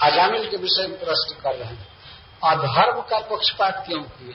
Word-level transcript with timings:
अजामिल 0.00 0.50
के 0.50 0.56
विषय 0.56 0.86
में 0.86 0.98
प्रश्न 0.98 1.40
कर 1.42 1.54
रहे 1.54 1.74
हैं। 1.74 1.88
अधर्म 2.44 3.02
का 3.02 3.18
पक्षपात 3.18 3.84
क्यों 3.86 4.02
किए 4.02 4.34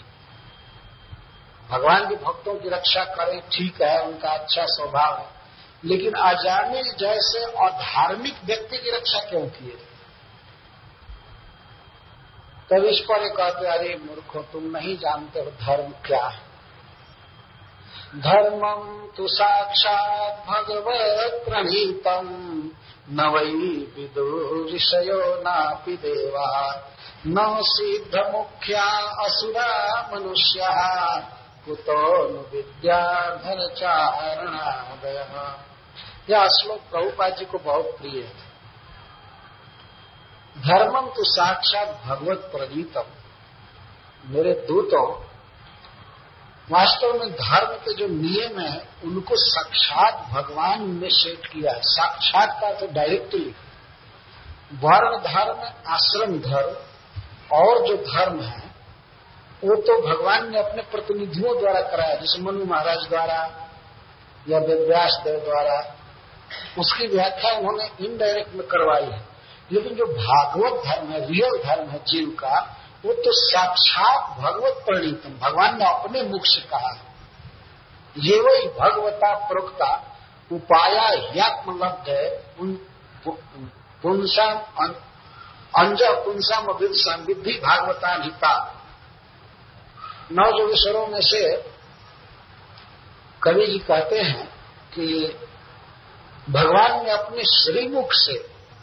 भगवान 1.69 2.09
के 2.09 2.16
भक्तों 2.16 2.56
की 2.56 2.69
रक्षा 2.69 3.03
करें, 3.03 3.42
ठीक 3.42 3.82
है, 3.82 4.01
उनका 4.01 4.30
अच्छा 4.30 4.66
स्वभाव 4.66 5.17
है। 5.17 5.27
लेकिन 5.85 6.14
अजामिल 6.14 6.83
जैसे 6.83 7.43
अधार्मिक 7.43 8.35
व्यक्ति 8.45 8.77
की 8.77 8.91
रक्षा 8.91 9.29
क्यों 9.29 9.47
किए? 9.47 9.85
तब 12.69 12.85
इस 12.85 12.99
पर 12.99 13.29
कहते 13.29 13.67
अरे 13.67 14.01
मूर्खो, 14.05 14.39
तुम 14.41 14.63
नहीं 14.77 14.97
जानते 14.97 15.39
हो 15.39 15.51
धर्म 15.51 15.91
क्या 15.91 16.27
है। 16.27 16.48
धर्मम 18.15 19.07
तो 19.07 19.27
साक्षात 19.27 20.45
भगवत 20.47 21.43
प्रणीतम 21.49 22.27
न 23.09 23.21
वै 23.21 23.49
विदुषयो 23.95 25.36
नापि 25.39 25.97
देवा। 25.97 26.75
न 27.27 27.57
सिद्ध 27.61 28.36
मुख्या 28.36 28.86
असुरा 29.25 30.01
मनुष्य। 30.14 30.59
कुतो 31.65 32.27
विद्याधर 32.27 33.73
चारणादय 33.73 35.26
यह 36.30 36.48
श्लोक 36.48 36.80
प्रभुपा 36.91 37.30
जी 37.30 37.45
को 37.45 37.58
बहुत 37.58 37.86
प्रिय 37.86 38.22
है। 38.22 38.50
धर्मम 40.58 41.08
तो 41.08 41.23
साक्षात 41.23 42.02
भगवत 42.05 42.38
प्रदीतम 42.38 43.05
मेरे 44.26 44.53
दूतों 44.53 45.29
वास्तव 46.72 47.20
में 47.20 47.32
धर्म 47.32 47.76
के 47.76 47.94
जो 47.94 48.08
नियम 48.08 48.59
है, 48.59 48.88
उनको 49.04 49.36
साक्षात 49.36 50.28
भगवान 50.32 51.02
ने 51.02 51.09
सेट 51.09 51.45
किया 51.45 51.72
है। 51.72 51.82
साक्षात 51.82 52.58
का 52.62 52.72
तो 52.72 52.88
डायरेक्टली 52.88 53.55
वर्ण 54.73 55.18
धर्म, 55.18 55.92
आश्रम 55.92 56.40
धर्म 56.40 56.75
और 57.58 57.88
जो 57.88 57.95
धर्म 57.97 58.42
है, 58.42 58.70
वो 59.64 59.75
तो 59.75 60.02
भगवान 60.02 60.52
ने 60.52 60.59
अपने 60.59 60.81
प्रतिनिधियों 60.81 61.59
द्वारा 61.59 61.81
कराया। 61.81 62.16
जैसे 62.16 62.42
मनु 62.42 62.66
महाराज 62.66 62.97
द्वारा 62.97 63.67
या 64.50 64.59
वेदव्यास 64.59 65.22
देव 65.23 65.40
द्वारा, 65.40 65.95
उसकी 66.80 67.08
व्याख्या 67.08 67.52
उन्होंने 67.52 68.06
इनडायरेक्ट 68.06 68.56
में 68.56 68.67
करवाई 68.67 69.06
है। 69.06 69.25
लेकिन 69.72 69.95
जो 69.95 70.06
भागवत 70.06 70.84
धर्म 70.86 71.12
है 71.12 71.25
रियल 71.25 71.64
धर्म 71.64 71.90
है, 71.90 71.97
जीव 71.97 72.30
का 72.30 72.75
वो 73.05 73.14
तो 73.14 73.31
साक्षात 73.31 74.39
भगवत 74.39 74.83
परिणीतम 74.88 75.38
भगवान 75.39 75.78
ने 75.78 75.86
अपने 75.86 76.22
मुख 76.22 76.45
से 76.45 76.61
कहा 76.61 76.92
ये 78.17 78.39
वही 78.39 78.67
भगवता 78.80 79.33
प्रोक्ता 79.47 79.91
उपाया 80.52 81.08
यात्मलब्ध 81.36 82.09
है। 82.09 82.28
उन 82.59 82.80
अंज 85.75 86.02
पुंसाम 86.25 86.66
अभिषम 86.66 87.23
विद्धि 87.23 87.53
भागवता 87.53 88.14
हिता 88.23 88.53
नौ 90.31 91.08
में 91.08 91.22
से 91.22 91.41
कवि 93.44 93.66
जी 93.67 93.80
कहते 93.80 94.22
हैं 94.22 94.45
कि 94.94 95.06
भगवान 96.50 97.03
ने 97.03 97.11
अपने 97.11 97.44
श्रीमुख 97.44 98.13
से, 98.13 98.34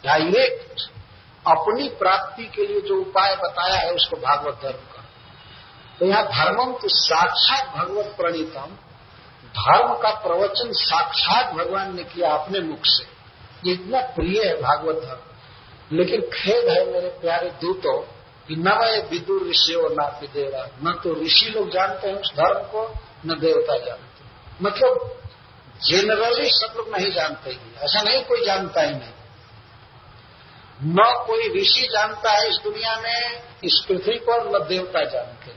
डायरेक्ट 0.03 0.81
अपनी 1.47 1.87
प्राप्ति 1.89 2.45
के 2.45 2.65
लिए 2.67 2.81
जो 2.81 2.95
उपाय 2.95 3.35
बताया 3.35 3.75
है, 3.75 3.93
उसको 3.93 4.17
भागवत 4.17 4.59
धर्म 4.63 4.85
का 4.93 5.03
तो 5.99 6.05
यहाँ 6.05 6.23
धर्मम 6.23 6.73
तो 6.73 6.87
साक्षात 6.87 7.75
भगवत 7.75 8.13
प्रणीतम। 8.17 8.75
धर्म 9.55 9.93
का 9.93 10.09
प्रवचन 10.09 10.71
साक्षात 10.71 11.53
भगवान 11.53 11.95
ने 11.95 12.03
किया 12.03 12.33
अपने 12.33 12.59
मुख 12.59 12.85
से। 12.85 13.03
ये 13.65 13.73
इतना 13.73 14.01
प्रिय 14.15 14.43
है 14.45 14.53
भागवत 14.61 14.95
धर्म। 14.95 15.97
लेकिन 15.97 16.21
खेद 16.21 16.69
है 16.69 16.85
मेरे 16.91 17.09
प्यारे 17.21 17.49
दूतों, 17.61 17.97
कि 18.47 18.55
न 18.55 18.71
वह 18.71 18.97
विदुर 19.09 19.47
ऋषि 19.49 19.73
और 19.73 19.93
ना 19.93 20.07
देवा 20.23 20.65
न 20.83 20.93
तो 21.03 21.13
ऋषि 21.21 21.49
लोग 21.49 21.69
जानते 21.69 22.07
हैं 22.07 22.15
उस 22.15 22.31
धर्म 22.33 22.59
को, 22.67 22.87
न 23.25 23.39
देवता 23.39 23.77
जानते 23.77 24.63
मतलब 24.63 25.13
जनरली 25.81 26.49
सब 26.51 26.73
लोग 26.77 26.95
नहीं 26.97 27.11
जानते 27.11 27.49
ही। 27.49 27.75
ऐसा 27.81 28.01
नहीं 28.01 28.21
कोई 28.23 28.45
जानता 28.45 28.81
ही 28.81 28.91
नहीं। 28.91 29.16
न 30.83 31.23
कोई 31.27 31.61
ऋषि 31.61 31.81
जानता 31.81 32.31
है 32.31 32.49
इस 32.49 32.55
दुनिया 32.63 32.95
में, 32.95 33.43
इस 33.63 33.85
पृथ्वी 33.87 34.19
पर 34.19 34.49
न 34.49 34.67
देवता 34.67 35.03
जानते। 35.05 35.51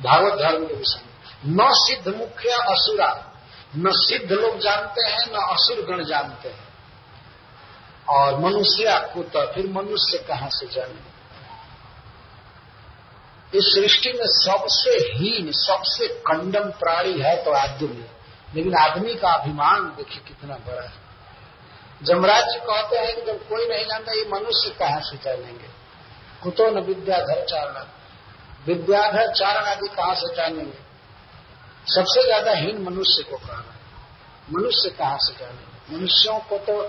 भागवत 0.00 0.38
धर्म 0.38 0.66
के 0.66 0.74
विषय 0.74 1.00
न 1.46 1.58
सिद्ध 1.62 2.16
मुख्य 2.16 2.48
असुरा। 2.48 3.40
न 3.76 3.84
सिद्ध 3.88 4.32
लोग 4.32 4.58
जानते 4.58 5.06
हैं, 5.06 5.26
न 5.26 5.34
असुर 5.34 5.84
गण 5.84 6.04
जानते 6.04 6.48
हैं। 6.48 6.68
और 8.08 8.40
मनुष्य 8.40 9.10
कुत 9.14 9.54
फिर 9.54 9.72
मनुष्य 9.72 10.18
कहाँ 10.18 10.48
से 10.52 10.66
जाने? 10.66 11.18
इस 13.58 13.64
सृष्टि 13.74 14.12
में 14.12 14.26
सबसे 14.26 14.90
हीन, 14.90 15.52
सबसे 15.52 16.08
कंडम 16.08 16.70
प्राणी 16.70 17.18
है 17.18 17.44
तो 17.44 17.52
आदमी। 17.52 18.04
लेकिन 18.54 18.74
आदमी 18.74 19.14
का 19.14 19.28
अभिमान 19.28 19.80
देखिए 19.80 20.20
कितना 20.28 20.54
बड़ा 20.54 20.82
है। 20.82 21.07
जमराज 22.02 22.44
जी 22.44 22.58
कहते 22.58 22.96
हैं 22.96 23.14
कि 23.14 23.22
जब 23.22 23.48
कोई 23.48 23.68
नहीं 23.68 23.84
जानता, 23.84 24.12
ये 24.12 24.24
मनुष्य 24.28 24.70
कहाँ 24.70 25.00
से 25.00 25.16
जानेंगे 25.16 25.68
कुतो 26.42 26.70
न 26.70 26.80
विद्याधर 26.80 27.44
चारण। 27.44 27.86
विद्याधर 28.66 29.32
चारण 29.32 29.66
आदि 29.66 29.88
कहाँ 29.88 30.14
से 30.14 30.34
जानेंगे 30.36 30.78
सबसे 31.86 32.24
ज़्यादा 32.24 32.52
हीन 32.52 32.82
मनुष्य 32.82 33.22
को 33.22 33.36
कहना 33.36 33.74
मनुष्य 34.52 34.90
कहाँ 34.90 35.18
से 35.18 35.34
जानेंगे 35.34 35.96
मनुष्यों 35.96 36.38
को 36.40 36.58
तो 36.58 36.82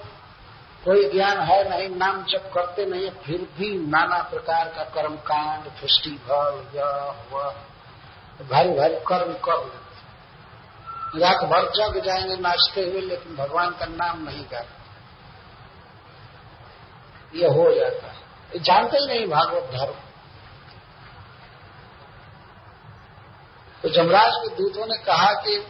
कोई 0.85 1.09
ज्ञान 1.09 1.39
है 1.39 1.57
नहीं, 1.69 1.89
नाम 1.89 2.23
जब 2.23 2.51
करते 2.51 2.85
नहीं 2.85 3.09
फिर 3.09 3.41
भी 3.57 3.69
नाना 3.89 4.21
प्रकार 4.23 4.67
का 4.69 4.83
कर्म 4.83 5.15
कांड 5.27 5.69
फेस्टिवल 5.71 6.65
यह 6.75 6.87
भारी 8.49 8.69
भारी 8.69 8.95
कर्म 9.07 9.33
कर 9.45 9.63
लेते 9.65 9.89
रात 11.19 11.43
भर 11.43 11.65
जग 11.75 11.99
जाएँगे, 12.05 12.35
नाचते 12.35 12.81
हुए, 12.81 13.01
लेकिन 13.01 13.35
भगवान 13.35 13.69
का 13.69 13.85
नाम 13.85 14.23
नहीं 14.23 14.43
गाते। 14.51 14.78
ये 17.35 17.47
हो 17.47 17.75
जाता 17.75 18.07
है। 18.07 18.19
जानते 18.59 18.97
ही 18.97 19.07
नहीं 19.07 19.27
भागवत 19.27 19.63
धर्म। 19.63 19.93
तो 23.81 23.89
जमराज 23.89 24.31
के 24.35 24.55
दूतों 24.55 24.87
ने 24.87 24.97
कहा 24.97 25.33
कि 25.33 25.67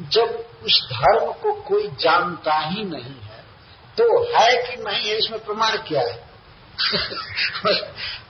जब 0.00 0.46
उस 0.64 0.88
धर्म 0.92 1.32
को 1.32 1.52
कोई 1.52 1.88
जानता 1.88 2.58
ही 2.58 2.84
नहीं 2.84 3.20
है 3.20 3.26
तो 3.98 4.24
है 4.36 4.62
कि 4.62 4.82
नहीं 4.82 5.10
है, 5.10 5.18
इसमें 5.18 5.44
प्रमाण 5.44 5.76
क्या 5.76 6.00
है? 6.00 6.26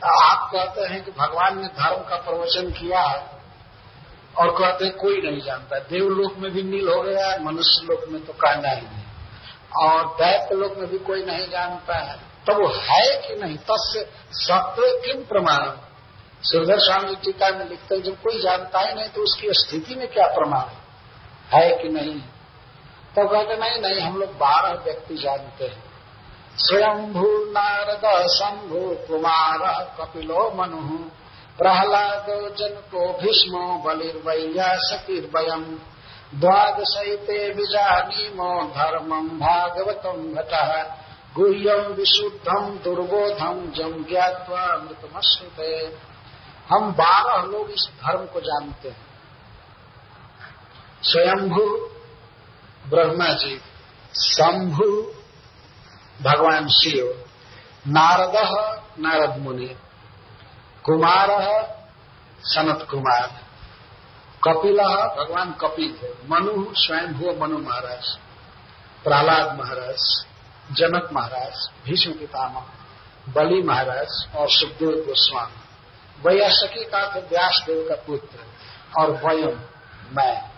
आप 0.05 0.51
कहते 0.53 0.81
हैं 0.81 1.05
कि 1.05 1.11
भगवान 1.11 1.63
ने 1.63 1.69
धर्म 1.69 1.97
का 1.97 2.17
प्रवचन 2.17 2.71
किया 2.71 3.01
है, 3.01 3.37
और 4.39 4.51
कहते 4.59 4.85
हैं 4.85 4.97
कोई 4.97 5.21
नहीं 5.23 5.41
जानता। 5.41 5.79
देवलोक 5.79 6.37
में 6.37 6.53
भी 6.53 6.63
नील 6.63 6.89
हो 6.89 7.03
गया 7.03 7.37
मनुष्य 7.39 7.87
लोक 7.91 8.09
में 8.09 8.25
तो 8.25 8.33
कहना 8.33 8.69
ही 8.69 8.83
नहीं। 8.83 9.06
और 9.83 10.07
दैत्य 10.07 10.55
लोग 10.55 10.79
में 10.79 10.91
भी 10.91 10.99
कोई 10.99 11.25
नहीं 11.25 11.49
जानता 11.51 11.97
है। 11.97 12.17
तो 12.17 12.55
वो 12.55 12.69
है 12.69 13.29
कि 13.29 13.43
नहीं? 13.43 13.57
तस्य 13.57 14.11
सत्य 14.33 15.03
किम 15.07 15.25
प्रमाण 15.25 15.71
सुरधर 16.43 16.79
स्वामी 16.79 17.15
टीका 17.15 17.51
में 17.51 17.69
लिखते 17.69 17.95
हैं, 17.95 18.03
जब 18.03 18.23
कोई 18.23 18.41
जानता 18.41 18.81
ही 18.81 18.95
नहीं 18.95 19.09
तो 19.09 19.23
उसकी 19.23 19.49
स्थिति 19.51 19.95
में 19.95 20.09
क्या 20.09 20.27
प्रमाण 20.27 20.65
है 21.55 21.83
कि 21.83 21.89
नहीं? 21.89 22.21
तो 23.17 23.29
कहते, 23.29 23.57
नहीं 23.57 23.81
नहीं, 23.81 24.01
हम 24.01 24.17
लोग 24.17 24.31
बारह 24.31 24.83
व्यक्ति 24.85 25.15
जानते 25.15 25.65
हैं। 25.65 25.85
स्वयंभू 26.57 27.27
नारद, 27.29 28.29
शंभु 28.29 28.97
कुमार, 29.09 29.59
कपिलो 30.01 30.53
मनु, 30.55 30.99
प्रहलाद 31.59 32.27
जनको 32.59 33.13
भीष्मो 33.13 33.79
बलिर्वैया 33.79 34.75
सतीर्वयम। 34.75 35.81
द्वादशते 36.35 37.55
बीजानीमो 37.55 38.63
धर्मम 38.63 39.29
भागवतम 39.29 40.35
घट 40.35 40.53
गुह्यम 41.37 41.93
विशुद्धम 41.93 42.79
दुर्बोधम 42.79 43.71
जम 43.71 44.05
ज्ञावा 44.05 44.77
मृतमश्रुते 44.77 45.99
हम 46.71 46.93
बारह 46.93 47.43
लोग 47.43 47.71
इस 47.71 47.91
धर्म 48.07 48.27
को 48.27 48.41
जानते 48.41 48.89
हैं। 48.89 49.07
स्वयंभू 51.03 51.91
ब्रह्मा 52.87 53.29
जी, 53.29 53.61
शंभु 54.15 55.13
भगवान 56.23 56.69
शिव, 56.69 57.25
नारद 57.87 58.33
नारद 58.99 59.39
मुनि, 59.39 59.77
कुमार 60.85 61.29
सनत 62.41 62.87
कुमार। 62.91 63.46
कपिल, 64.47 64.77
भगवान 65.19 65.53
कपिल 65.53 66.15
मनु, 66.31 66.75
स्वयं 66.75 67.15
भू 67.15 67.33
मनु 67.41 67.59
महाराज, 67.59 68.19
प्रहलाद 69.05 69.59
महाराज, 69.59 70.27
जनक 70.73 71.09
महाराज, 71.13 71.71
भीष्म 71.85 72.13
पितामह, 72.13 72.65
बलि 73.29 73.63
महाराज 73.63 74.37
और 74.37 74.51
सुखदेव 74.51 74.91
गोस्वामी। 74.91 75.63
वैयासकी 76.27 76.85
का 76.85 77.07
तो 77.07 77.21
व्यास 77.21 77.63
देव 77.67 77.89
का 77.89 77.95
पुत्र 77.95 78.39
और 79.01 79.11
वयम 79.11 79.61
मैं। 80.13 80.57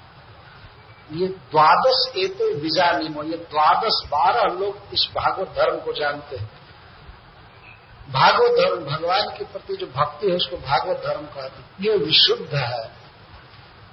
ये 1.13 1.29
द्वादश 1.29 2.17
एते 2.17 2.55
विजानिमो, 2.55 3.23
ये 3.23 3.37
द्वादश 3.37 4.07
बारह 4.07 4.55
लोग 4.55 4.95
इस 4.95 5.09
भागवत 5.17 5.49
धर्म 5.49 5.81
को 5.81 5.93
जानते 5.93 6.37
हैं। 6.37 6.51
भागवत 8.11 8.51
धर्म 8.51 8.97
भगवान 8.97 9.23
के 9.23 9.45
प्रति 9.45 9.77
जो 9.77 9.87
भक्ति 9.87 10.27
है, 10.31 10.37
उसको 10.37 10.57
भागवत 10.57 10.97
धर्म 10.97 11.27
कहते 11.27 11.63
हैं। 11.63 11.77
ये 11.81 11.97
विशुद्ध 11.97 12.55
है। 12.55 12.98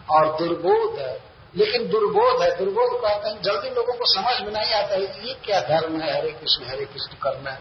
और 0.09 0.37
दुर्बोध 0.37 0.99
है। 0.99 1.23
लेकिन 1.55 1.89
दुर्बोध 1.89 2.41
है। 2.41 2.57
दुर्बोध 2.57 3.01
कहते 3.01 3.29
हैं, 3.29 3.41
जल्दी 3.41 3.69
लोगों 3.69 3.93
को 3.93 4.05
समझ 4.05 4.41
में 4.41 4.51
नहीं 4.53 4.73
आता 4.73 4.93
है 4.95 5.07
कि 5.07 5.27
ये 5.27 5.33
क्या 5.33 5.61
धर्म 5.61 6.01
है, 6.01 6.17
हरे 6.17 6.31
कृष्ण 6.31 6.65
हरे 6.65 6.85
कृष्ण 6.85 7.15
करना 7.15 7.51
है। 7.51 7.59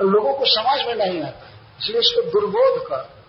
लोगों 0.00 0.34
को 0.34 0.44
समझ 0.46 0.86
में 0.86 0.94
नहीं 0.94 1.22
आता 1.22 1.48
इसलिए 1.80 2.00
इसको 2.00 2.22
दुर्बोध 2.22 2.84
कर। 2.84 3.22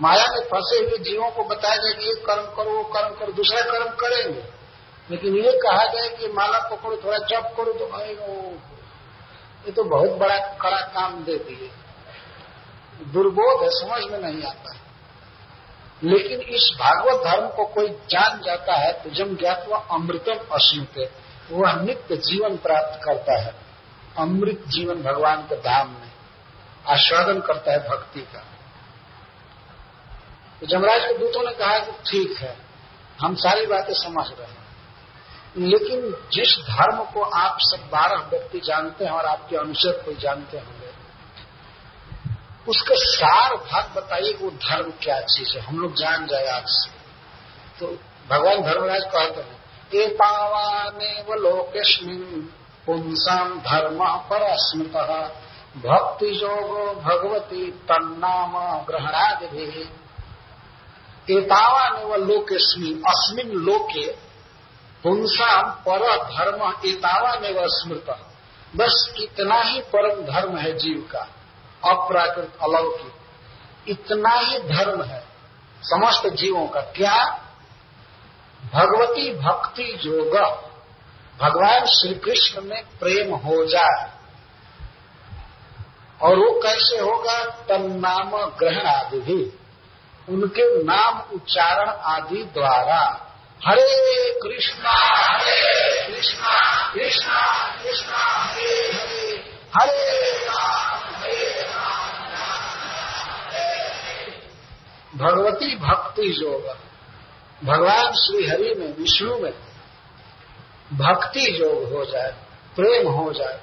माया 0.00 0.26
में 0.26 0.40
फंसे 0.40 0.76
हुए 0.78 0.98
जीवों 0.98 1.30
को 1.30 1.44
बताया 1.44 1.76
जाए 1.76 1.92
कि 1.92 2.04
ये 2.04 2.14
कर्म 2.14 2.42
करो, 2.42 2.70
वो 2.70 2.84
कर्म 2.84 3.14
करो, 3.14 3.32
दूसरा 3.32 3.60
कर्म 3.60 3.88
करेंगे। 3.88 4.44
लेकिन 5.10 5.36
ये 5.36 5.52
कहा 5.52 5.84
जाए 5.84 6.08
कि 6.08 6.28
माला 6.28 6.58
पकड़ो, 6.58 6.96
थोड़ा 6.96 7.18
जप 7.18 7.54
करो 7.56 7.72
तो 7.72 7.86
भाई 7.86 8.08
ये 9.66 9.72
तो 9.72 9.84
बहुत 9.84 10.10
बड़ा 10.10 10.38
कड़ा 10.38 10.80
काम 10.80 11.24
दे 11.24 11.34
दिए। 11.34 11.70
दुर्बोध 13.12 13.62
है, 13.62 13.68
समझ 13.70 14.12
में 14.12 14.18
नहीं 14.18 14.42
आता 14.42 14.74
है। 14.74 14.89
लेकिन 16.04 16.40
इस 16.40 16.70
भागवत 16.80 17.24
धर्म 17.24 17.48
को 17.48 17.64
कोई 17.64 17.88
जान 18.10 18.40
जाता 18.40 18.74
है 18.74 18.92
तो 18.92 19.10
जम 19.10 19.34
ज्ञात 19.36 19.64
हुआ 19.68 19.78
अमृतम 19.90 20.44
अश्नुते 20.52 21.08
वह 21.50 21.72
नित्य 21.72 22.16
जीवन 22.16 22.56
प्राप्त 22.56 23.00
करता 23.04 23.38
है। 23.40 23.54
अमृत 24.18 24.62
जीवन 24.68 25.02
भगवान 25.02 25.42
के 25.42 25.56
धाम 25.56 25.88
में 25.90 26.10
आस्वादन 26.86 27.40
करता 27.40 27.72
है 27.72 27.78
भक्ति 27.88 28.20
का। 28.20 28.44
तो 30.60 30.66
जमराज 30.66 31.04
के 31.04 31.18
दूतों 31.18 31.42
ने 31.42 31.52
कहा 31.52 31.78
कि 31.78 31.92
ठीक 32.10 32.36
है, 32.38 32.56
हम 33.22 33.34
सारी 33.34 33.66
बातें 33.66 33.92
समझ 33.94 34.26
रहे 34.28 34.46
हैं। 34.46 34.58
लेकिन 35.58 36.10
जिस 36.32 36.56
धर्म 36.66 37.04
को 37.04 37.22
आप 37.22 37.56
सब 37.60 37.88
बारह 37.90 38.28
व्यक्ति 38.28 38.60
जानते 38.60 39.04
हैं 39.04 39.12
और 39.12 39.26
आपके 39.26 39.56
अनुसार 39.56 39.92
कोई 39.92 40.14
जानते 40.14 40.58
होंगे 40.58 40.79
उसका 42.68 42.94
सार 42.94 43.56
भाग 43.56 43.92
बताइए, 43.96 44.32
वो 44.32 44.50
धर्म 44.50 44.90
क्या 45.02 45.20
चीज़ 45.20 45.56
है? 45.56 45.62
हम 45.62 45.78
लोग 45.78 45.94
जान 45.94 46.26
जाए 46.26 46.46
आज 46.46 46.64
से। 46.66 46.90
तो 47.80 47.86
भगवान 48.30 48.62
धर्मराज 48.62 49.02
कहते 49.04 49.40
हैं 49.40 49.60
एतावाने 49.94 51.24
व 51.28 51.34
लोकेस्मिन 51.34 52.48
पुंसाम 52.86 53.60
धर्म 53.60 54.04
पर 54.06 54.56
स्मृत 54.56 54.96
भक्ति 55.76 56.30
जोगो 56.34 56.94
भगवती 56.94 57.70
तन्नाम 57.70 58.52
ग्रहणादि 58.84 59.90
एतावान 61.36 62.04
व 62.04 62.16
लोकेस्मी 62.16 63.02
अस्मिन 63.06 63.50
लोके 63.50 64.06
पुंसाम 65.02 65.70
पर 65.88 66.16
धर्म 66.16 66.88
एतावान 66.88 67.54
व 67.54 67.66
स्मृत 67.66 68.16
बस 68.76 69.14
इतना 69.16 69.60
ही 69.60 69.80
परम 69.80 70.22
धर्म 70.22 70.56
है 70.56 70.72
जीव 70.78 71.08
का। 71.12 71.28
अप्राकृत 71.84 72.52
अलौकिक। 72.62 73.12
इतना 73.88 74.30
ही 74.30 74.58
धर्म 74.58 75.02
है, 75.02 75.24
समस्त 75.82 76.26
जीवों 76.26 76.66
का। 76.66 76.80
क्या? 76.80 77.44
भगवती 78.74 79.34
भक्ति 79.34 80.00
योग। 80.04 80.38
भगवान 81.40 81.84
श्री 81.84 82.14
कृष्ण 82.14 82.60
में 82.60 82.82
प्रेम 82.82 83.34
हो 83.34 83.64
जाए। 83.64 84.10
और 86.22 86.36
वो 86.36 86.60
कैसे 86.60 86.98
होगा? 86.98 87.44
तन्नाम 87.44 88.30
ग्रहण 88.44 88.86
आदि 88.86 89.20
भी। 89.20 89.58
उनके 90.28 90.82
नाम 90.82 91.20
उच्चारण 91.20 91.88
आदि 91.88 92.44
द्वारा। 92.44 93.26
हरे 93.68 94.40
कृष्णा 94.42 94.90
हरे 94.90 96.06
कृष्णा 96.06 96.88
कृष्णा 96.94 97.68
कृष्णा, 97.82 98.16
हरे 98.16 98.92
हरे। 98.92 99.58
हरे 99.80 100.49
भगवती 105.20 105.76
भक्ति 105.76 106.36
योग 106.42 106.90
भगवान 107.64 108.12
श्री 108.12 108.46
हरि 108.46 108.74
में, 108.78 108.96
विष्णु 108.96 109.38
में 109.38 109.52
भक्ति 110.92 111.62
योग 111.62 111.92
हो 111.92 112.04
जाए, 112.04 112.30
प्रेम 112.76 113.08
हो 113.08 113.32
जाए। 113.32 113.60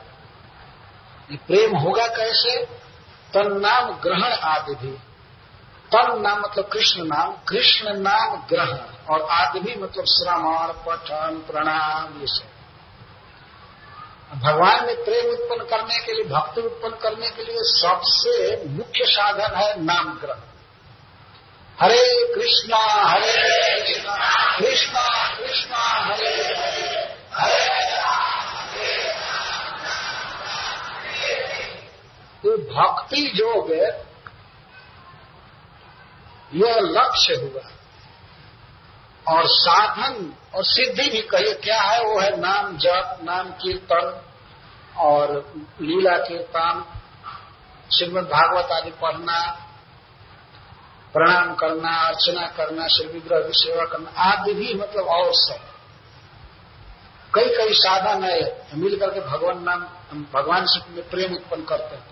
ये 1.32 1.38
प्रेम 1.38 1.78
होगा 1.78 2.08
कैसे? 2.08 2.66
तन 3.34 3.60
नाम 3.60 4.00
ग्रहण 4.00 4.32
आदि 4.34 4.76
भी। 4.76 4.92
तन 5.96 6.22
नाम 6.22 6.40
मतलब 6.40 6.66
कृष्ण 6.66 7.04
नाम 7.04 7.32
कृष्ण 7.48 8.00
नाम 8.00 8.48
ग्रहण, 8.50 8.78
और 9.10 9.22
आदि 9.22 9.60
भी 9.60 9.76
मतलब 9.76 10.06
श्रवण, 10.06 10.68
पठन, 10.68 11.44
प्रणाम, 11.48 12.22
ये 12.22 12.28
सब। 12.28 12.58
भगवान 14.40 14.86
में 14.86 14.96
प्रेम 15.06 15.32
उत्पन्न 15.32 15.70
करने 15.70 16.06
के 16.06 16.14
लिए, 16.14 16.24
भक्ति 16.24 16.62
उत्पन्न 16.62 16.96
करने 16.96 17.30
के 17.30 17.44
लिए 17.44 17.58
सबसे 17.60 18.66
मुख्य 18.70 19.06
साधन 19.06 19.56
है 19.56 19.84
नाम 19.84 20.20
ग्रहण। 20.20 20.47
हरे 21.82 22.34
कृष्णा 22.34 22.78
हरे 22.78 23.84
कृष्णा 24.58 25.36
कृष्णा 25.38 25.78
हरे 25.78 26.32
हरे 27.34 27.66
तो 32.44 32.58
भक्ति 32.74 33.22
योग 33.36 33.72
यह 36.56 36.80
लक्ष्य 36.80 37.36
हुआ। 37.36 37.64
और 39.28 39.44
साधन 39.46 40.34
और 40.56 40.64
सिद्धि 40.64 41.10
भी 41.10 41.22
कहिए 41.22 41.54
क्या 41.54 41.82
है? 41.82 42.04
वो 42.04 42.20
है 42.20 42.40
नाम 42.40 42.78
जप, 42.78 43.18
नाम 43.24 43.50
कीर्तन 43.52 44.22
और 44.98 45.54
लीला 45.82 46.18
कीर्तन 46.18 46.84
श्रीमद 47.98 48.24
भागवत 48.24 48.72
आदि 48.72 48.92
पढ़ना 48.92 49.67
प्रणाम 51.14 51.56
करना, 51.56 52.08
अर्चना 52.08 52.48
करना, 52.48 52.88
श्री 52.88 53.08
विग्रह 53.08 53.40
की 53.40 53.54
सेवा 53.54 53.86
करना, 53.86 54.22
आदि 54.22 54.54
भी 54.54 54.74
मतलब 54.74 55.04
और 55.04 55.34
सब 55.34 55.60
कई 57.34 57.44
कई 57.44 57.74
साधन 57.74 58.24
है, 58.24 58.68
मिल 58.76 59.00
करके 59.00 59.20
भगवान 59.22 59.64
नाम, 59.64 59.80
भगवान 60.34 60.66
से 60.66 61.02
प्रेम 61.02 61.34
उत्पन्न 61.34 61.64
करते 61.64 61.96
हैं। 61.96 62.04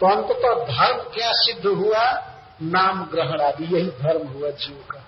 तो 0.00 0.06
अंततः 0.06 0.34
तो 0.34 0.64
धर्म 0.64 1.10
क्या 1.14 1.32
सिद्ध 1.32 1.66
हुआ? 1.66 2.28
नाम 2.62 3.04
ग्रहण 3.04 3.40
आदि, 3.40 3.64
यही 3.64 3.90
धर्म 3.90 4.28
हुआ 4.28 4.50
जीव 4.50 4.84
का। 4.90 5.04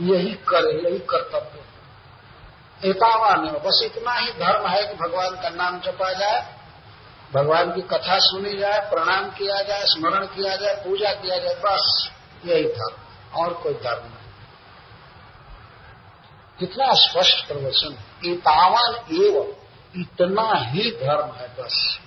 यही 0.00 0.34
करे, 0.34 0.88
यही 0.88 0.98
कर्तव्य। 0.98 1.64
एतावान 2.88 3.38
बस 3.38 3.80
इतना 3.84 4.12
ही 4.12 4.32
धर्म 4.32 4.66
है 4.66 4.86
कि 4.86 4.94
भगवान 4.94 5.30
का 5.30 5.48
नाम 5.48 5.80
जपा 5.80 6.12
जाए, 6.12 6.54
भगवान 7.34 7.74
की 7.74 7.80
कथा 7.80 8.18
सुनी 8.18 8.58
जाए, 8.58 8.90
प्रणाम 8.90 9.30
किया 9.30 9.62
जाए, 9.62 9.82
स्मरण 9.84 10.26
किया 10.26 10.56
जाए, 10.56 10.74
पूजा 10.74 11.12
किया 11.12 11.38
जाए, 11.38 11.54
बस। 11.54 12.10
यही 12.44 12.64
धर्म 12.64 12.96
और 13.34 13.54
कोई 13.54 13.74
धर्म 13.74 14.04
नहीं। 14.04 14.14
कितना 16.58 16.86
स्पष्ट 16.92 17.46
प्रवचन। 17.46 17.98
एतावान 18.26 18.94
एवं, 18.94 19.52
इतना 20.00 20.52
ही 20.54 20.90
धर्म 20.90 21.32
है 21.34 21.48
बस। 21.48 21.98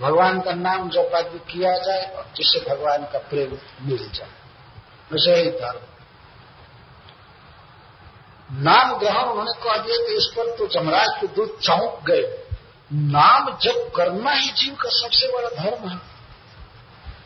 भगवान 0.00 0.40
का 0.40 0.52
नाम 0.52 0.88
जब 0.88 1.10
आदि 1.14 1.38
किया 1.38 1.78
जाए, 1.78 2.14
और 2.16 2.24
जिससे 2.36 2.74
भगवान 2.74 3.02
का 3.02 3.18
प्रेम 3.18 3.58
मिल 3.86 4.10
जाए। 4.10 4.28
वैसे 5.12 5.36
ही 5.36 5.50
धर्म। 5.50 5.80
नाम 8.52 8.98
ग्रहण 8.98 9.24
उन्होंने 9.24 9.52
कह 9.52 9.76
दिया 9.76 9.96
कि 9.96 10.14
इस 10.14 10.24
पर 10.24 10.56
तो 10.56 10.66
जमराज 10.66 11.08
के 11.20 11.26
दूध 11.26 11.60
चौंक 11.60 12.04
गए। 12.04 12.48
नाम 12.92 13.58
जब 13.58 13.92
करना 13.96 14.30
ही 14.30 14.52
जीव 14.52 14.74
का 14.74 14.88
सबसे 14.88 15.32
बड़ा 15.32 15.48
धर्म 15.48 15.88
है। 15.88 16.13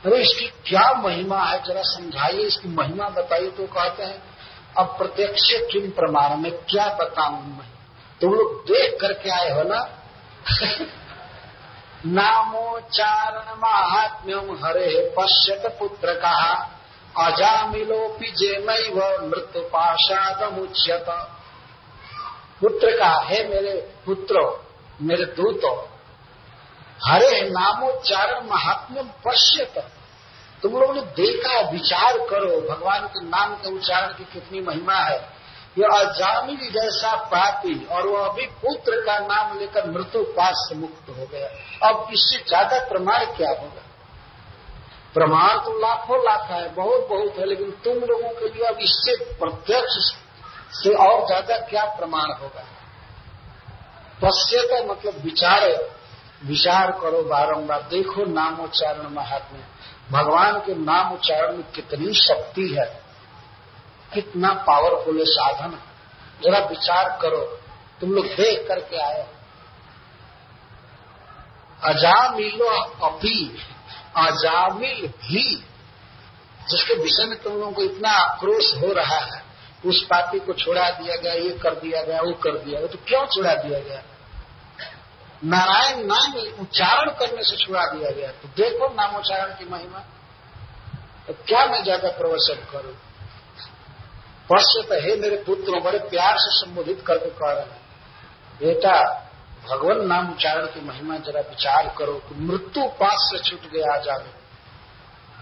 अरे 0.07 0.23
इसकी 0.23 0.47
क्या 0.47 0.93
महिमा 0.93 1.43
है? 1.43 1.63
जरा 1.63 1.83
समझाइए, 1.83 2.41
इसकी 2.41 2.69
महिमा 2.69 3.09
बताइए 3.09 3.51
तो 3.51 3.67
कहते 3.67 4.03
हैं, 4.03 4.23
अब 4.79 4.87
प्रत्यक्ष 4.87 5.53
किन 5.73 5.91
प्रमाण? 5.91 6.37
में 6.37 6.53
क्या 6.53 6.95
बताऊँ 6.95 7.43
मैं? 7.43 7.69
तुम 8.21 8.35
लोग 8.35 8.63
देख 8.63 8.99
करके 9.01 9.31
आए 9.31 9.51
हो 9.51 9.63
ना? 9.63 9.95
नामोच्चारण 12.07 13.59
महात्म्यम 13.59 14.59
हरे 14.65 15.15
पश्यत 15.19 15.77
पुत्र 15.79 16.15
कहा 16.15 16.75
अजामिलोपि 17.17 18.27
जेमैव 18.27 19.27
मृत्यु 19.27 19.63
पाशाद 19.63 20.53
मुच्यत 20.53 21.07
पुत्र 22.61 22.91
का 22.99 23.21
है 23.25 23.49
मेरे 23.49 23.93
पुत्रो, 24.07 24.65
मेरे 25.01 25.25
दूतो 25.25 25.88
हरे 27.07 27.41
नामोच्चारण 27.51 28.47
महात्म्यम 28.47 29.09
पश्यत 29.27 29.79
तुम 30.63 30.73
लोगों 30.73 30.95
ने 30.95 31.01
देखा, 31.01 31.61
विचार 31.71 32.17
करो, 32.19 32.61
भगवान 32.61 33.07
के 33.07 33.25
नाम 33.25 33.55
के 33.55 33.75
उच्चारण 33.77 34.13
की 34.13 34.25
कितनी 34.25 34.61
महिमा 34.61 34.95
है। 34.95 35.19
ये 35.79 35.85
अजामिल 35.85 36.71
जैसा 36.71 37.15
पापी 37.25 37.75
और 37.87 38.07
वो 38.07 38.17
अभी 38.17 38.47
पुत्र 38.47 38.97
का 39.01 39.19
नाम 39.19 39.59
लेकर 39.59 39.91
मृत्यु 39.91 40.23
पास 40.23 40.67
से 40.69 40.75
मुक्त 40.75 41.09
हो 41.09 41.27
गया। 41.27 41.49
अब 41.89 42.09
इससे 42.13 42.39
ज़्यादा 42.39 42.79
प्रमाण 42.89 43.25
क्या 43.37 43.51
होगा? 43.51 43.83
प्रमाण 45.15 45.59
तो 45.59 45.79
लाखों 45.79 46.19
लाख 46.25 46.51
है, 46.51 46.75
बहुत 46.75 47.07
बहुत 47.09 47.39
है, 47.39 47.47
लेकिन 47.47 47.71
तुम 47.85 47.95
लोगों 47.95 48.31
के 48.31 48.49
लिए 48.49 48.67
अब 48.67 48.79
इससे 48.79 49.17
प्रत्यक्ष 49.35 49.99
से 50.83 50.95
और 50.95 51.27
ज़्यादा 51.27 51.57
क्या 51.57 51.85
प्रमाण 51.85 52.33
होगा? 52.33 52.65
पश्चेत 54.23 54.91
मतलब 54.91 55.23
विचार 55.25 55.69
विचार 56.45 56.91
करो 56.91 57.23
बारंबार, 57.23 57.83
देखो 57.83 58.25
नामोच्चारण 58.25 59.09
महात्मा 59.09 59.61
भगवान 60.11 60.59
के 60.59 60.75
नाम 60.75 61.13
उच्चारण 61.13 61.57
में 61.57 61.73
कितनी 61.73 62.13
शक्ति 62.13 62.69
है, 62.69 63.03
कितना 64.15 64.53
पावरफुल 64.53 65.19
साधन। 65.21 65.71
है 65.71 65.89
जरा 66.43 66.59
विचार 66.59 67.19
करो, 67.23 67.61
तुम 68.01 68.13
लोग 68.13 68.27
देख 68.27 68.69
करके 68.69 68.97
आए। 68.97 69.27
अजामिलो 71.85 72.67
अपी 73.07 73.59
अजामिल 74.17 75.07
भी। 75.07 75.65
जिसके 76.71 76.95
विषय 76.95 77.25
में 77.25 77.43
तुम 77.43 77.53
लोगों 77.53 77.73
को 77.73 77.83
इतना 77.83 78.11
आक्रोश 78.11 78.75
हो 78.75 78.93
रहा 78.93 79.17
है, 79.17 79.43
उस 79.87 80.05
पार्टी 80.05 80.39
को 80.39 80.53
छोड़ा 80.53 80.91
दिया 80.91 81.17
गया, 81.17 81.33
ये 81.33 81.51
कर 81.51 81.75
दिया 81.75 82.03
गया, 82.03 82.21
वो 82.21 82.33
कर 82.33 82.59
दिया 82.59 82.81
गया 82.81 82.89
तो 82.89 82.99
क्यों 83.09 83.27
छोड़ा 83.27 83.55
दिया 83.55 83.81
गया? 83.81 84.03
नारायण 85.45 86.07
नाम 86.07 86.33
उच्चारण 86.61 87.11
करने 87.11 87.43
से 87.43 87.57
छुड़ा 87.57 87.87
दिया 87.87 88.11
गया। 88.11 88.31
तो 88.31 88.49
देखो 88.49 88.95
नामोच्चारण 88.95 89.51
की 89.53 89.65
महिमा। 89.65 89.99
तो 91.27 91.33
क्या 91.33 91.67
मैं 91.67 91.83
ज़्यादा 91.83 92.09
प्रवचन 92.09 92.67
करूँ? 92.73 92.95
तो 94.51 95.01
हे 95.01 95.17
मेरे 95.17 95.37
पुत्र, 95.37 95.81
बड़े 95.81 95.99
प्यार 95.99 96.37
से 96.39 96.67
संबोधित 96.67 97.05
करके 97.07 97.31
कह 97.31 97.51
रहे 97.51 97.63
हैं। 97.63 97.81
बेटा, 98.61 99.25
भगवान 99.71 100.07
नाम 100.07 100.31
उच्चारण 100.31 100.67
की 100.67 100.81
महिमा 100.81 101.17
जरा 101.17 101.41
विचार 101.41 101.95
करो 101.99 102.13
कि 102.13 102.35
मृत्यु 102.35 102.85
पास 102.85 103.31
से 103.33 103.51
छूट 103.51 103.71
गया 103.71 103.95
आ 103.95 103.99
जावे 103.99 104.31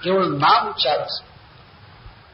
केवल 0.05 0.33
नाम 0.33 0.69
उच्चारण 0.69 1.05
से। 1.05 1.25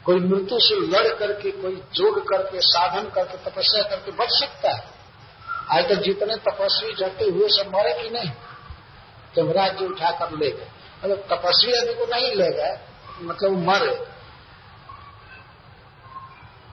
कोई 0.05 0.21
मृत्यु 0.21 0.59
से 0.61 0.75
लड़ 0.75 1.15
करके, 1.15 1.51
कोई 1.51 1.75
जोग 1.75 2.29
करके, 2.29 2.61
साधन 2.61 3.11
करके, 3.11 3.51
तपस्या 3.51 3.83
करके 3.83 4.11
बच 4.11 4.29
सकता 4.31 4.77
है। 4.77 4.92
आज 5.71 5.85
तक 5.85 6.03
जितने 6.03 6.37
तपस्वी 6.37 6.93
जटे 6.93 7.25
हुए 7.25 7.49
सब 7.49 7.75
मरे 7.77 7.93
कि 8.03 8.11
नहीं? 8.11 8.31
जमराज 9.37 9.79
जी 9.79 9.85
उठाकर 9.87 10.31
ले 10.31 10.51
गए। 10.51 10.69
मतलब 11.05 11.19
तपस्वी 11.33 11.73
आदमी 11.73 11.95
को 11.95 12.07
नहीं 12.07 12.33
ले 12.35 12.51
गए 12.51 12.79
मतलब 13.21 13.53
मरे। 13.69 13.95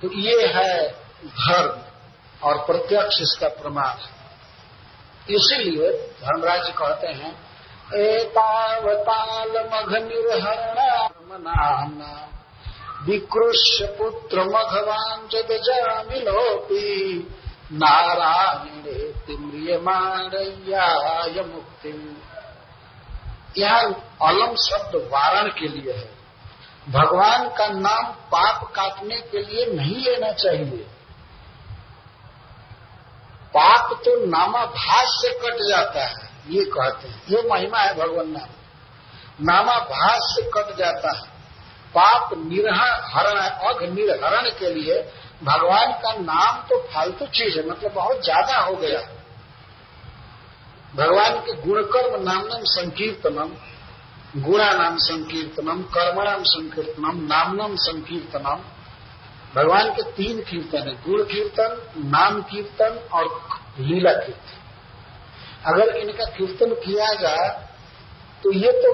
तो 0.01 0.05
ये 0.13 0.47
है 0.47 0.73
धर्म 1.25 1.81
और 2.43 2.57
प्रत्यक्ष 2.65 3.21
इसका 3.21 3.47
प्रमाण 3.47 3.93
है। 3.97 4.17
इसीलिए 5.29 5.91
धर्मराज 6.21 6.69
कहते 6.69 7.07
हैं 7.07 7.49
एतावताल 7.95 9.51
मघ 9.73 9.89
निर्हरणा 10.03 10.97
विकृष्य 13.03 13.85
पुत्र 13.85 14.43
मघवान 14.43 15.27
जद 15.31 15.51
जामिलोपी 17.73 17.77
नारायणे 17.77 19.23
तिम्रियमाणय्याय 19.27 21.43
मुक्ति 21.43 22.17
यह 23.57 23.95
अलम 24.21 24.55
शब्द 24.55 25.09
वारण 25.13 25.47
के 25.47 25.67
लिए 25.67 25.93
है। 25.93 26.09
भगवान 26.89 27.49
का 27.49 27.67
नाम 27.67 28.05
पाप 28.05 28.71
काटने 28.75 29.15
के 29.15 29.37
लिए 29.37 29.65
नहीं 29.65 29.95
लेना 29.95 30.31
चाहिए। 30.31 30.87
पाप 33.57 33.93
तो 33.93 34.25
नामाभास 34.25 35.07
से 35.07 35.29
कट 35.29 35.69
जाता 35.69 36.05
है, 36.05 36.29
ये 36.47 36.65
कहते 36.65 37.07
हैं। 37.07 37.23
ये 37.29 37.49
महिमा 37.49 37.79
है 37.79 37.93
भगवान 37.93 38.29
नाम। 38.29 38.47
नामाभास 39.41 40.19
से 40.21 40.41
कट 40.41 40.77
जाता 40.77 41.17
है। 41.17 41.23
पाप 41.97 42.33
निर्हरण 42.33 42.99
हरण 43.03 43.39
अघ 43.39 43.83
निर्हरण 43.83 44.49
के 44.49 44.73
लिए 44.73 45.13
भगवान 45.41 45.91
का 46.01 46.13
नाम 46.15 46.61
तो 46.69 46.77
फालतू 46.85 47.25
चीज़ 47.27 47.57
है 47.57 47.67
मतलब 47.67 47.93
बहुत 47.93 48.23
ज़्यादा 48.23 48.57
हो 48.59 48.75
गया। 48.75 48.99
भगवान 50.95 51.35
के 51.39 51.53
गुणकर्म 51.61 52.21
नामनम 52.23 52.63
संकीर्तनम 52.69 53.51
गुणा 54.37 54.71
नाम 54.73 54.97
संकीर्तनम, 54.99 55.81
कर्मणाम 55.93 56.43
संकीर्तनम, 56.45 57.21
नामनम 57.27 57.75
संकीर्तनम। 57.77 58.59
भगवान 59.55 59.89
के 59.89 60.01
तीन 60.13 60.41
कीर्तन 60.41 60.87
है, 60.87 60.93
गुण 61.03 61.23
कीर्तन, 61.25 61.71
नाम 62.07 62.41
कीर्तन 62.43 62.99
और 63.13 63.25
लीला 63.79 64.13
कीर्तन। 64.15 64.57
अगर 65.65 65.95
इनका 65.97 66.25
कीर्तन 66.27 66.73
किया 66.83 67.13
जाए 67.15 67.49
तो 68.43 68.51
ये 68.53 68.71
तो 68.73 68.91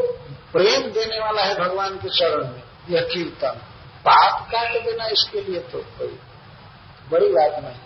प्रेम 0.53 0.89
देने 0.91 1.19
वाला 1.19 1.41
है 1.43 1.55
भगवान 1.55 1.97
के 1.97 2.09
चरण 2.11 2.45
में, 2.45 2.63
यह 2.89 3.01
कीर्तन। 3.11 3.59
पाप 4.05 4.47
काट 4.51 4.71
देना 4.83 5.05
इसके 5.09 5.41
लिए 5.41 5.59
तो 5.71 5.79
कोई 5.97 6.17
बड़ी 7.11 7.27
बात 7.27 7.63
नहीं। 7.63 7.81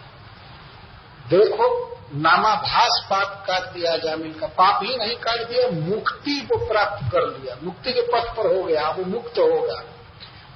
देखो 1.30 1.90
नामाभास 2.14 3.08
पाप 3.10 3.46
काट 3.48 3.74
दिया, 3.74 3.98
जामिन 3.98 4.34
का 4.34 4.48
पाप 4.48 4.80
ही 4.84 4.98
नहीं 4.98 5.16
काट 5.16 5.48
दिया, 5.48 5.68
मुक्ति 5.70 6.48
को 6.52 6.66
प्राप्त 6.68 7.12
कर 7.12 7.22
लिया। 7.22 7.58
मुक्ति 7.64 7.94
के 7.94 8.02
पथ 8.02 8.36
पर 8.36 8.58
हो 8.58 8.64
गया, 8.64 8.90
वो 8.90 9.06
मुक्त 9.06 9.40
होगा 9.40 9.84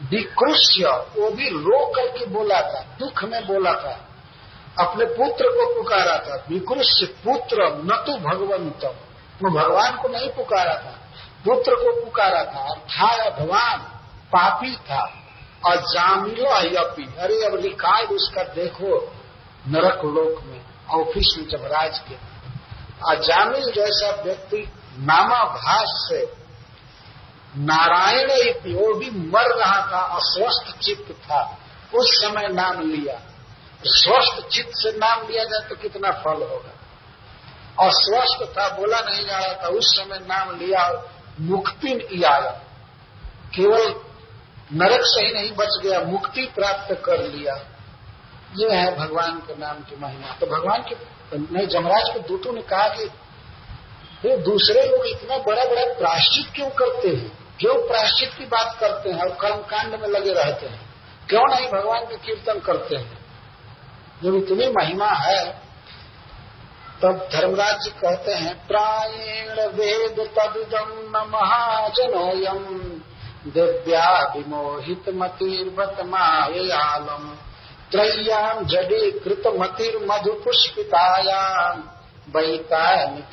विकृष्य 0.03 0.88
वो 0.88 1.32
भी 1.32 1.50
रो 1.50 1.91
करके 1.91 2.25
बोला 2.25 2.62
था, 2.62 2.79
दुख 3.00 3.24
में 3.24 3.48
बोला 3.48 3.74
था, 3.74 4.00
अपने 4.79 5.05
पुत्र 5.05 5.46
को 5.46 5.74
पुकारा 5.74 6.17
था। 6.17 6.43
विकृष्य 6.50 7.05
पुत्र, 7.05 7.63
न 7.63 8.03
तो 8.08 8.17
भगवंत 8.17 8.86
वो 9.43 9.50
भगवान 9.60 9.96
को 9.98 10.08
नहीं 10.08 10.29
पुकारा 10.29 10.74
था, 10.74 11.00
पुत्र 11.46 11.75
को 11.75 12.05
पुकारा 12.05 12.43
था। 12.43 12.74
था 12.75 13.29
भगवान 13.29 13.79
पापी 14.27 14.75
था। 14.75 15.23
और 15.65 15.75
जामिलो 15.75 16.46
अयपी 16.46 17.15
अरे 17.20 17.46
अब 17.46 17.55
रिकॉर्ड 17.55 18.12
उसका 18.12 18.43
देखो, 18.43 19.13
नरक 19.67 20.05
लोक 20.05 20.43
में, 20.43 20.62
ऑफ़िस 20.89 21.36
में 21.38 21.48
जब 21.48 21.65
राज 21.65 22.00
के 22.00 22.34
अजामिल 23.10 23.72
जैसा 23.72 24.24
व्यक्ति 24.24 24.72
नामाभास 24.98 26.08
से 26.10 26.43
नारायण 27.58 28.27
वो 28.75 28.93
भी 28.93 29.10
मर 29.10 29.55
रहा 29.55 29.91
था, 29.91 30.01
अस्वस्थ 30.01 30.77
चित्त 30.77 31.12
था। 31.12 31.58
उस 31.96 32.22
समय 32.22 32.48
नाम 32.48 32.82
लिया। 32.82 33.22
स्वस्थ 33.86 34.48
चित्त 34.48 34.72
से 34.74 34.91
नाम 34.91 35.27
लिया 35.27 35.43
जाए 35.43 35.70
तो 35.70 35.75
कितना 35.75 36.12
फल 36.12 36.43
होगा। 36.43 36.72
अस्वस्थ 37.88 38.58
था, 38.58 38.70
बोला 38.70 39.00
नहीं 39.00 39.25
जा 39.25 39.38
रहा 39.38 39.63
था, 39.63 39.67
उस 39.67 39.98
समय 39.98 40.20
नाम 40.20 40.60
लिया, 40.60 41.03
मुक्ति 41.39 42.24
आया। 42.24 42.51
केवल 43.55 44.12
नरक 44.74 45.01
से 45.03 45.25
ही 45.25 45.34
नहीं 45.34 45.51
बच 45.51 45.79
गया, 45.84 46.00
मुक्ति 46.00 46.51
प्राप्त 46.55 47.01
कर 47.05 47.24
लिया। 47.24 47.55
ये 48.58 48.72
है 48.72 48.98
भगवान 48.98 49.32
के 49.32 49.55
नाम 49.58 49.75
की 49.75 49.96
महिमा। 49.96 50.34
तो 50.34 50.46
भगवान 50.46 50.82
के, 50.82 50.96
नहीं, 51.38 51.67
जमराज 51.67 52.13
के 52.13 52.20
दूतों 52.20 52.53
ने 52.53 52.62
कहा 52.62 52.88
कि 52.88 53.03
ये 54.29 54.38
दूसरे 54.38 54.86
लोग 54.86 55.05
इतना 55.05 55.38
बड़ा 55.38 55.65
बड़ा 55.65 55.93
प्राश्चित 55.93 56.53
क्यों 56.55 56.70
करते 56.70 57.08
हैं? 57.08 57.55
क्यों 57.60 57.88
प्राश्चित 57.88 58.34
की 58.34 58.46
बात 58.46 58.77
करते 58.79 59.10
हैं 59.10 59.22
और 59.22 59.29
कर्मकांड 59.29 59.96
में 59.96 60.08
लगे 60.08 60.34
रहते 60.34 60.65
हैं? 60.65 60.93
क्यों 61.29 61.48
नहीं 61.48 61.67
भगवान 61.67 62.05
के 62.05 62.15
कीर्तन 62.15 62.60
करते 62.60 62.96
हैं? 62.96 63.25
जब 64.24 64.36
इतनी 64.36 64.67
महिमा 64.67 65.10
है, 65.10 65.63
तब 67.01 67.29
धर्मराज 67.34 67.75
जी 67.75 67.89
कहते 67.89 68.32
हैं, 68.32 68.67
प्रायण 68.67 69.67
वेद 69.67 70.32
तदिदम 70.39 70.88
न 70.89 71.29
महाजनोयम। 71.29 72.93
दिव्या 73.48 74.34
विमोहित 74.36 75.10
मतिर्वत 75.10 75.98
मायालम 76.06 77.34
त्रय्याम 77.92 78.64
जडी 78.66 79.12
कृत 79.12 79.44
मतिर 79.60 79.98
मधु 80.06 80.32
पुष्पितायाम 80.32 81.84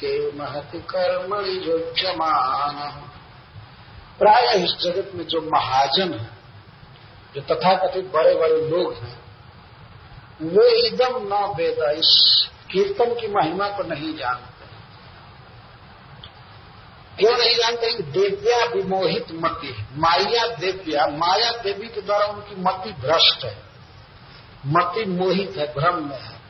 के 0.01 0.39
महति 0.39 0.79
कर्म 0.79 1.35
योज्यमान 1.47 3.03
प्राय 4.19 4.65
इस 4.65 4.73
जगत 4.83 5.13
में 5.15 5.27
जो 5.27 5.41
महाजन 5.41 6.13
है, 6.13 6.31
जो 7.35 7.41
तथाकथित 7.41 8.11
बड़े 8.13 8.35
बड़े 8.35 8.69
लोग 8.69 8.95
हैं, 8.95 9.19
वे 10.43 10.87
एकदम 10.87 11.35
न 11.35 11.55
वेद 11.57 11.99
इस 11.99 12.13
कीर्तन 12.71 13.15
की 13.21 13.29
महिमा 13.29 13.69
को 13.69 13.83
नहीं 13.83 14.15
जानते। 14.17 14.50
क्यों 17.19 17.39
नहीं 17.39 17.55
जानते 17.55 18.03
देव्या 18.03 18.65
विमोहित 18.65 19.27
मति 19.33 19.87
माया 19.93 20.47
देव्या, 20.47 21.07
माया 21.07 21.51
देवी 21.51 21.89
के 21.89 22.01
द्वारा 22.01 22.27
उनकी 22.27 22.55
मति 22.59 22.93
भ्रष्ट 22.93 23.45
है। 23.45 23.63
मति 24.67 25.05
मोहित 25.05 25.57
है 25.57 25.75
भ्रम 25.75 26.09
में 26.09 26.19
है। 26.19 26.41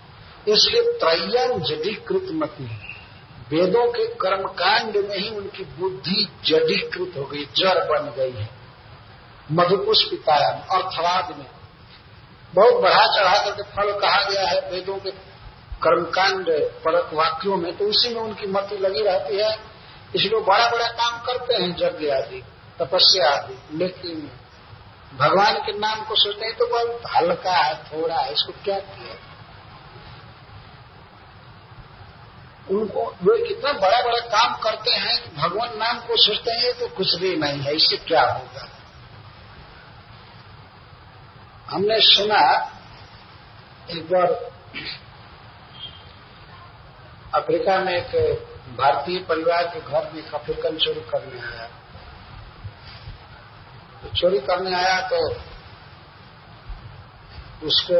इसलिए 0.48 0.82
त्रयन 0.82 1.60
जडीकृत 1.60 2.26
मति 2.32 2.86
वेदों 3.48 3.92
के 3.92 4.06
कर्मकांड 4.06 4.96
में 4.96 5.16
ही 5.16 5.28
उनकी 5.28 5.64
बुद्धि 5.64 6.28
जडीकृत 6.44 7.12
हो 7.16 7.24
गई, 7.24 7.44
जड़ 7.56 7.78
बन 7.78 8.14
गई 8.16 8.30
है। 8.30 8.48
मधुपुष्पितायन 9.52 10.82
अर्थवाद 10.82 11.38
में। 11.38 11.46
बहुत 12.54 12.82
बढ़ा 12.82 13.06
चढ़ा 13.06 13.44
करके 13.44 13.62
फल 13.62 14.00
कहा 14.00 14.30
गया 14.30 14.46
है, 14.48 14.70
वेदों 14.70 14.96
के 14.96 15.10
कर्मकांड 15.82 16.46
परक 16.50 17.10
वाक्यों 17.14 17.56
में 17.56 17.76
तो 17.76 17.84
उसी 17.84 18.14
में 18.14 18.22
उनकी 18.22 18.46
मति 18.46 18.76
लगी 18.76 19.02
रहती 19.02 19.36
है। 19.36 19.69
इसलिए 20.16 20.40
बड़ा 20.40 20.68
बड़ा 20.70 20.86
काम 20.88 21.18
करते 21.18 21.54
हैं 21.54 21.68
यज्ञ 21.80 22.10
आदि, 22.10 22.42
तपस्या 22.78 23.30
आदि। 23.30 23.78
लेकिन 23.78 24.30
भगवान 25.18 25.54
के 25.56 25.72
नाम 25.78 26.04
को 26.04 26.14
सोचते 26.14 26.46
हैं 26.46 26.56
तो 26.56 26.66
बहुत 26.66 27.02
हल्का 27.16 27.56
है, 27.56 27.74
थोड़ा 27.84 28.20
है, 28.20 28.32
इसको 28.32 28.52
क्या 28.64 28.78
किया? 28.78 29.16
उनको 32.70 33.04
वो 33.22 33.36
कितना 33.48 33.72
बड़ा 33.72 34.00
बड़ा 34.02 34.18
काम 34.18 34.54
करते 34.54 34.90
हैं, 34.90 35.14
भगवान 35.36 35.78
नाम 35.78 35.98
को 35.98 36.16
सोचते 36.16 36.52
हैं 36.52 36.72
तो 36.78 36.88
कुछ 36.88 37.14
भी 37.14 37.36
नहीं 37.36 37.60
है, 37.60 37.74
इससे 37.76 37.96
क्या 37.96 38.22
होगा? 38.22 38.68
हमने 41.70 42.00
सुना, 42.00 42.40
एक 43.90 44.04
बार 44.04 44.30
अफ्रीका 47.34 47.78
में 47.78 47.92
एक 47.92 48.49
भारतीय 48.80 49.18
परिवार 49.24 49.64
के 49.68 49.80
घर 49.82 50.10
में 50.12 50.22
अफ्रीकन 50.30 50.76
चोरी 50.78 51.00
करने 51.10 51.40
आया। 51.42 51.66
तो 54.02 54.08
चोरी 54.16 54.38
करने 54.42 54.74
आया 54.74 55.00
तो 55.08 55.18
उसको 57.66 57.96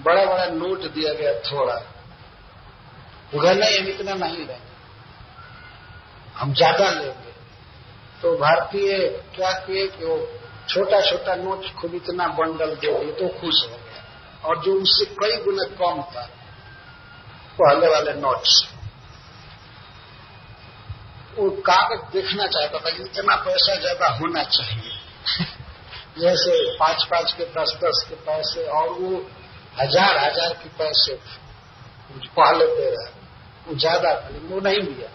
बड़ा 0.00 0.24
बड़ा 0.24 0.44
नोट 0.48 0.84
दिया 0.92 1.12
गया 1.12 1.32
थोड़ा। 1.42 1.74
उधर 3.34 3.54
नहीं 3.54 3.78
हम 3.78 3.88
इतना 3.88 4.14
नहीं 4.16 4.36
लेंगे 4.38 4.70
हम 6.36 6.52
ज़्यादा 6.54 6.90
लेंगे। 6.90 7.32
तो 8.22 8.36
भारतीय 8.38 8.98
क्या 9.36 9.50
किए 9.60 9.86
कि 9.88 10.04
वो 10.04 10.16
छोटा 10.68 11.00
छोटा 11.00 11.34
नोट 11.36 11.66
खुद 11.74 11.94
इतना 11.94 12.26
बंडल 12.36 12.74
दे 12.76 12.92
दिए 12.94 13.12
तो 13.12 13.28
खुश 13.40 13.62
हो 13.64 13.76
गया। 13.76 14.02
और 14.44 14.62
जो 14.64 14.74
उससे 14.82 15.04
कई 15.16 15.36
गुना 15.44 15.64
कम 15.76 16.02
था, 16.12 16.24
पहले 17.58 17.88
वाले 17.88 18.12
नोट्स। 18.20 18.54
वो 21.36 21.50
कागज़ 21.66 22.02
देखना 22.12 22.46
चाहता 22.46 22.78
था 22.78 22.90
कि 22.90 23.02
इतना 23.02 23.36
पैसा 23.44 23.74
ज़्यादा 23.76 24.08
होना 24.16 24.42
चाहिए। 24.56 24.92
जैसे 26.18 26.52
पाँच 26.78 27.04
पाँच 27.10 27.32
के 27.32 27.44
दस 27.52 27.70
दस 27.84 28.04
के 28.08 28.14
पैसे 28.24 28.66
और 28.78 28.88
वो 28.92 29.10
हज़ार 29.78 30.18
हज़ार 30.18 30.52
के 30.62 30.68
पैसे 30.78 31.14
पहले 32.36 32.66
दे 32.76 32.88
रहा 32.90 33.08
वो 33.66 33.74
ज़्यादा 33.76 34.14
था 34.14 34.28
वो 34.48 34.60
नहीं 34.60 34.80
लिया 34.80 35.08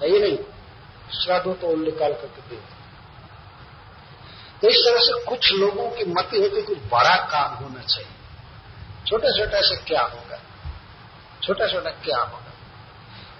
है 0.00 0.18
नहीं। 0.20 0.38
श्राद्धों 1.14 1.54
तो 1.54 1.74
निकाल 1.76 2.12
करके 2.12 2.40
दे 2.48 2.60
तो 4.60 4.68
इस 4.68 4.78
तरह 4.84 5.00
से 5.00 5.12
कुछ 5.26 5.52
लोगों 5.54 5.88
की 5.90 6.04
मति 6.12 6.40
होती 6.40 6.62
कुछ 6.64 6.78
बड़ा 6.90 7.16
काम 7.30 7.54
होना 7.54 7.82
चाहिए। 7.84 8.16
छोटा 9.06 9.30
छोटा 9.38 9.60
से 9.68 9.76
क्या 9.84 10.02
होगा? 10.02 10.38
छोटा 11.42 11.66
छोटा 11.68 11.90
क्या 12.04 12.18
होगा? 12.18 12.41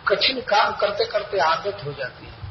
कठिन 0.08 0.40
काम 0.40 0.72
करते 0.72 1.04
करते 1.04 1.38
आदत 1.38 1.84
हो 1.84 1.92
जाती 1.92 2.26
है। 2.26 2.42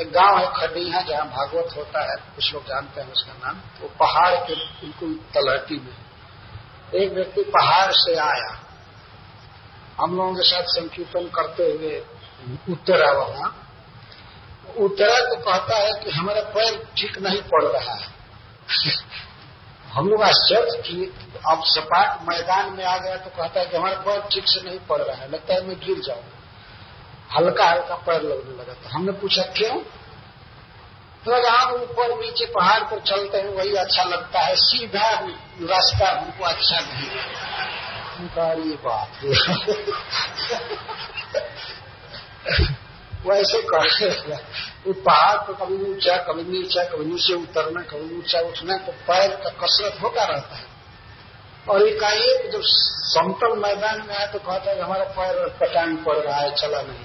एक 0.00 0.12
गाँव 0.12 0.38
है 0.38 0.46
खडीहा 0.56 1.00
जहाँ 1.00 1.26
भागवत 1.28 1.76
होता 1.76 2.10
है, 2.10 2.16
कुछ 2.16 2.52
लोग 2.54 2.64
जानते 2.64 3.00
हैं 3.00 3.12
उसका 3.12 3.32
नाम। 3.32 3.56
तो 3.56 3.88
पहाड़ 3.88 4.34
के 4.34 4.54
बिल्कुल 4.54 5.14
तलहटी 5.34 5.74
में। 5.74 5.96
एक 6.94 7.12
व्यक्ति 7.12 7.42
पहाड़ 7.42 7.92
से 7.92 8.14
आया। 8.14 8.58
हम 10.00 10.16
लोगों 10.16 10.34
के 10.34 10.42
साथ 10.42 10.62
संकीर्तन 10.62 11.28
करते 11.28 11.62
हुए 11.62 12.04
उतरा 12.70 13.12
वहाँ। 13.12 13.66
उतरा 14.78 15.18
तो 15.18 15.36
कहता 15.36 15.76
है 15.76 15.92
कि 16.04 16.10
हमारा 16.10 16.40
पैर 16.40 16.88
ठीक 16.98 17.18
नहीं 17.18 17.42
पड़ 17.42 17.64
रहा 17.64 17.94
है। 17.94 18.08
हम 19.92 20.08
लोग 20.08 20.22
आश्चर्य 20.22 20.82
किए 20.82 21.06
अब 21.50 21.62
सपाट 21.66 22.20
मैदान 22.28 22.72
में 22.74 22.84
आ 22.84 22.96
गया 22.96 23.16
तो 23.16 23.30
कहता 23.30 23.60
है 23.60 23.66
कि 23.66 23.76
हमारा 23.76 23.98
पैर 24.00 24.20
ठीक 24.32 24.44
से 24.48 24.60
नहीं 24.68 24.78
पड़ 24.88 25.00
रहा 25.00 25.16
है, 25.16 25.30
लगता 25.30 25.54
है 25.54 25.66
मैं 25.66 25.76
गिर 25.78 25.98
जाऊँगा 26.06 26.36
हल्का 27.36 27.64
हल्का 27.64 27.94
पैर 28.06 28.22
लगने 28.22 28.52
लगा 28.52 28.72
तो 28.74 28.88
हमने 28.88 29.12
पूछा, 29.20 29.42
क्यों? 29.56 29.76
तो 31.24 31.30
हम 31.48 31.72
ऊपर 31.74 32.14
नीचे 32.20 32.46
पहाड़ 32.54 32.82
पर 32.90 33.00
चलते 33.08 33.38
हैं, 33.38 33.48
वही 33.56 33.74
अच्छा 33.76 34.04
लगता 34.04 34.40
है। 34.40 34.54
सीधा 34.58 35.08
रास्ता 35.70 36.06
हमको 36.10 36.44
अच्छा 36.44 36.80
नहीं 36.80 37.08
ये 38.62 38.76
बात 38.84 39.08
वैसे 43.26 43.58
करते 43.64 44.08
वो 44.84 44.92
पहाड़ 45.02 45.36
पर 45.38 45.54
कभी 45.54 45.76
ऊँचा, 45.84 46.16
कभी 46.24 46.42
नीचा, 46.44 46.82
कभी 46.84 47.04
नीचे 47.04 47.34
उतरना, 47.34 47.80
कभी 47.82 48.16
ऊँचा 48.18 48.40
उठना 48.40 48.76
तो 48.78 48.92
पैर 49.06 49.34
का 49.36 49.50
कसरत 49.60 50.02
होता 50.02 50.24
रहता 50.24 50.56
है। 50.56 50.68
और 51.68 51.86
एकाएक 51.88 52.50
जब 52.52 52.60
समतल 53.06 53.56
मैदान 53.58 54.00
में 54.06 54.14
आए 54.16 54.26
तो 54.32 54.38
कहता 54.40 54.70
है 54.70 54.80
हमारा 54.80 55.04
पैर 55.12 55.48
पटांग 55.60 55.96
पड़ 55.98 56.16
रहा 56.16 56.36
है, 56.36 56.54
चला 56.56 56.80
नहीं। 56.82 57.04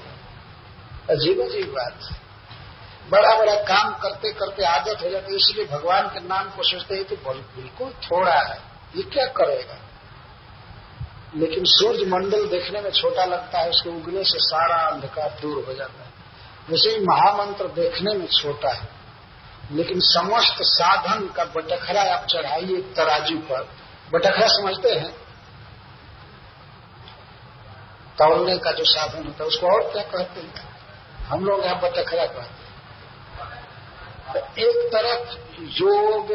अजीब 1.10 1.42
अजीब 1.42 1.74
बात 1.74 2.14
बड़ा 3.12 3.36
बड़ा 3.38 3.56
काम 3.64 3.92
करते 4.00 4.32
करते 4.34 4.64
आदत 4.66 5.04
हो 5.04 5.10
जाती 5.10 5.32
है, 5.32 5.38
इसलिए 5.38 5.66
भगवान 5.68 6.08
के 6.08 6.20
नाम 6.20 6.50
को 6.50 6.64
सोचते 6.64 6.96
हैं 6.96 7.04
तो 7.04 7.16
बिल्कुल 7.26 7.92
थोड़ा 8.04 8.34
है, 8.34 8.58
ये 8.96 9.04
क्या 9.06 9.26
करेगा? 9.36 9.78
लेकिन 11.36 11.64
सूर्य 11.68 12.06
मंडल 12.08 12.48
देखने 12.48 12.82
में 12.82 12.90
छोटा 12.92 13.26
लगता 13.26 13.60
है, 13.60 13.70
उसके 13.70 13.90
उगने 13.90 14.24
से 14.24 14.40
सारा 14.42 14.76
अंधकार 14.88 15.38
दूर 15.42 15.64
हो 15.66 15.74
जाता 15.74 16.04
है। 16.04 16.05
वैसे 16.70 16.90
ही 16.90 17.00
महामंत्र 17.06 17.68
देखने 17.68 18.14
में 18.14 18.28
छोटा 18.28 18.70
है, 18.70 18.88
लेकिन 19.72 20.00
समस्त 20.00 20.58
साधन 20.62 21.28
का 21.28 21.44
बटखरा 21.46 22.02
आप 22.02 22.26
चढ़ाइए 22.26 22.82
तराजू 22.96 23.38
पर। 23.38 23.70
बटखरा 24.14 24.48
समझते 24.48 24.90
हैं? 24.90 25.12
तौलने 28.18 28.58
का 28.58 28.72
जो 28.72 28.84
साधन 28.84 29.26
होता 29.26 29.44
है, 29.44 29.48
उसको 29.48 29.68
और 29.68 29.92
क्या 29.92 30.04
कहते 30.04 30.42
हैं? 30.42 30.54
हम 31.28 31.46
लोग 31.46 31.66
यहाँ 31.66 31.80
बटखरा 31.82 32.26
कहते 32.26 32.40
हैं। 32.40 32.66
तो 34.34 34.40
एक 34.62 34.90
तरफ़ 34.94 35.36
योग, 35.62 36.32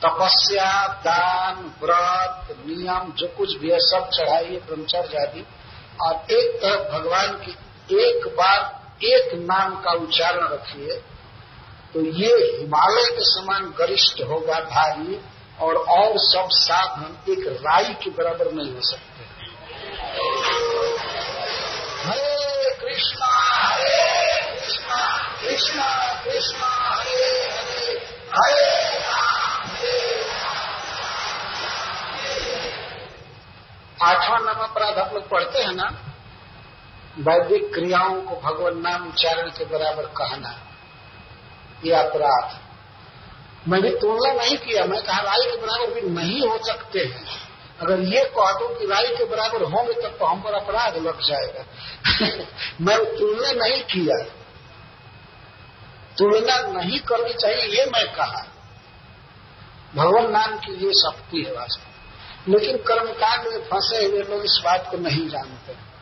तपस्या, 0.00 0.86
दान, 0.88 1.54
व्रत, 1.82 2.56
नियम, 2.66 3.12
जो 3.12 3.26
कुछ 3.26 3.56
भी 3.56 3.70
है, 3.70 3.78
सब 3.78 4.08
चढ़ाइए, 4.14 4.60
ब्रह्मचर्य 4.60 5.18
आदि। 5.18 5.46
और 6.02 6.14
एक 6.30 6.58
तरफ़ 6.62 6.92
भगवान 6.92 7.32
की 7.34 7.52
एक 8.00 8.26
बार 8.36 8.83
एक 9.02 9.34
नाम 9.40 9.74
का 9.82 9.92
उच्चारण 9.92 10.44
रखिए 10.48 10.96
तो 11.94 12.00
ये 12.00 12.32
हिमालय 12.58 13.10
के 13.10 13.24
समान 13.24 13.72
गरिष्ठ 13.78 14.22
होगा 14.22 14.60
भारी 14.60 15.20
और 15.60 15.76
और 15.96 16.18
सब 16.18 16.48
साधन 16.50 17.32
एक 17.32 17.46
राई 17.66 17.94
के 17.94 18.10
बराबर 18.10 18.52
नहीं 18.52 18.72
हो 18.74 18.80
सकते। 18.80 19.22
हरे 22.04 22.74
कृष्णा 22.80 23.26
हरे 23.26 24.00
कृष्णा 24.52 25.02
कृष्णा 25.40 25.86
कृष्णा, 26.24 26.68
हरे 26.90 27.24
हरे 27.52 27.98
हरे 28.32 28.72
आठवां 34.02 34.40
नाम 34.44 34.64
अपराध 34.64 34.98
आप 34.98 35.14
लोग 35.14 35.28
पढ़ते 35.28 35.62
हैं 35.62 35.74
ना? 35.74 35.88
वैदिक 37.18 37.74
क्रियाओं 37.74 38.22
को 38.22 38.40
भगवान 38.40 38.78
नाम 38.78 39.08
उच्चारण 39.08 39.50
के 39.50 39.64
बराबर 39.64 40.02
कहना। 40.02 40.60
ये 41.84 41.92
अपराध। 41.92 42.60
मैंने 43.68 43.90
तुलना 43.90 44.32
नहीं 44.32 44.56
किया। 44.56 44.84
मैं 44.84 45.02
कहा, 45.02 45.20
राय 45.20 45.50
के 45.50 45.56
बराबर 45.56 45.94
भी 45.94 46.00
नहीं 46.00 46.48
हो 46.48 46.58
सकते 46.58 46.98
हैं। 46.98 47.24
अगर 47.82 48.00
ये 48.00 48.24
कह 48.24 48.52
दो 48.52 48.78
कि 48.78 48.86
राय 48.86 49.06
के 49.06 49.24
बराबर 49.24 49.62
होंगे, 49.62 49.92
तब 49.92 50.16
तो 50.18 50.24
हम 50.24 50.42
पर 50.42 50.52
अपराध 50.52 50.96
लग 50.96 51.20
जाएगा। 51.20 51.64
मैं 52.80 53.18
तुलना 53.18 53.66
नहीं 53.66 53.82
किया। 53.82 54.24
तुलना 56.18 56.80
नहीं 56.80 57.00
करनी 57.00 57.34
चाहिए, 57.34 57.64
ये 57.64 57.86
मैं 57.86 58.06
कहा। 58.14 58.46
भगवान 59.96 60.30
नाम 60.30 60.58
की 60.58 60.86
ये 60.86 60.92
शक्ति 60.92 61.44
है 61.48 61.52
वास्तव 61.52 61.90
लेकिन 62.48 62.76
कर्मकांड 62.76 63.48
में 63.48 63.58
फंसे 63.58 64.06
हुए 64.06 64.22
लोग 64.22 64.44
इस 64.44 64.62
बात 64.64 64.88
को 64.90 64.96
नहीं 64.96 65.28
जानते। 65.28 65.72
ये 65.72 65.93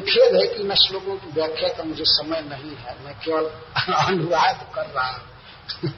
खेद 0.00 0.34
है 0.34 0.46
कि 0.46 0.62
इन 0.62 0.74
श्लोकों 0.74 1.16
की 1.16 1.30
व्याख्या 1.30 1.68
का 1.68 1.84
मुझे 1.84 2.04
समय 2.04 2.40
नहीं 2.40 2.76
है, 2.76 3.04
मैं 3.04 3.14
केवल 3.14 3.44
अनुवाद 3.92 4.66
कर 4.74 4.86
रहा 4.86 5.10
हूँ। 5.10 5.92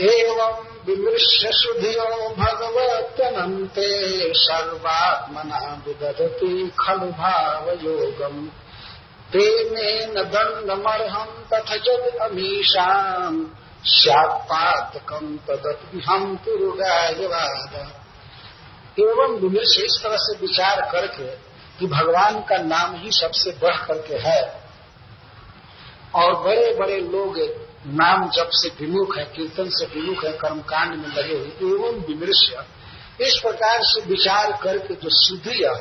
एवं 0.00 0.54
विमृश्य 0.86 1.50
सुधियो 1.52 2.28
भगवत्यनते 2.28 3.88
सर्वात्मना 4.34 5.82
विदधति 5.86 6.72
खलु 6.80 7.06
भाव 7.06 7.70
योगम 7.70 8.46
तेने 9.32 10.06
न 10.06 10.22
दंडमर्हम 10.22 11.46
तथ 11.52 11.72
जद 11.76 12.18
अमीशाम 12.20 13.46
श्यापातकम 13.86 15.36
तदत्म 15.36 16.36
पुरुगायवाद 16.36 17.74
एवं 18.98 19.62
से 19.64 19.84
इस 19.84 20.00
तरह 20.02 20.16
से 20.16 20.38
विचार 20.38 20.80
करके 20.92 21.53
कि 21.78 21.86
भगवान 21.86 22.40
का 22.40 22.56
नाम 22.56 22.96
ही 22.96 23.10
सबसे 23.10 23.50
बढ़ 23.50 23.76
करके 23.76 24.14
है। 24.14 24.64
और 26.14 26.34
बड़े 26.42 26.74
बड़े 26.80 27.00
लोग 27.00 27.38
नाम 27.86 28.30
जब 28.30 28.50
से 28.52 28.68
विमुख 28.68 29.18
है, 29.18 29.24
कीर्तन 29.24 29.68
से 29.68 29.86
विमुख 29.86 30.24
है, 30.24 30.32
कर्मकांड 30.32 30.94
में 30.94 31.08
लगे 31.08 31.34
हुए 31.34 31.72
एवं 31.72 32.00
विमृश्य। 32.06 32.64
इस 33.20 33.38
प्रकार 33.42 33.78
से 33.82 34.00
विचार 34.00 34.58
करके 34.62 34.94
जो 34.94 35.10
शुद्धिया 35.10 35.72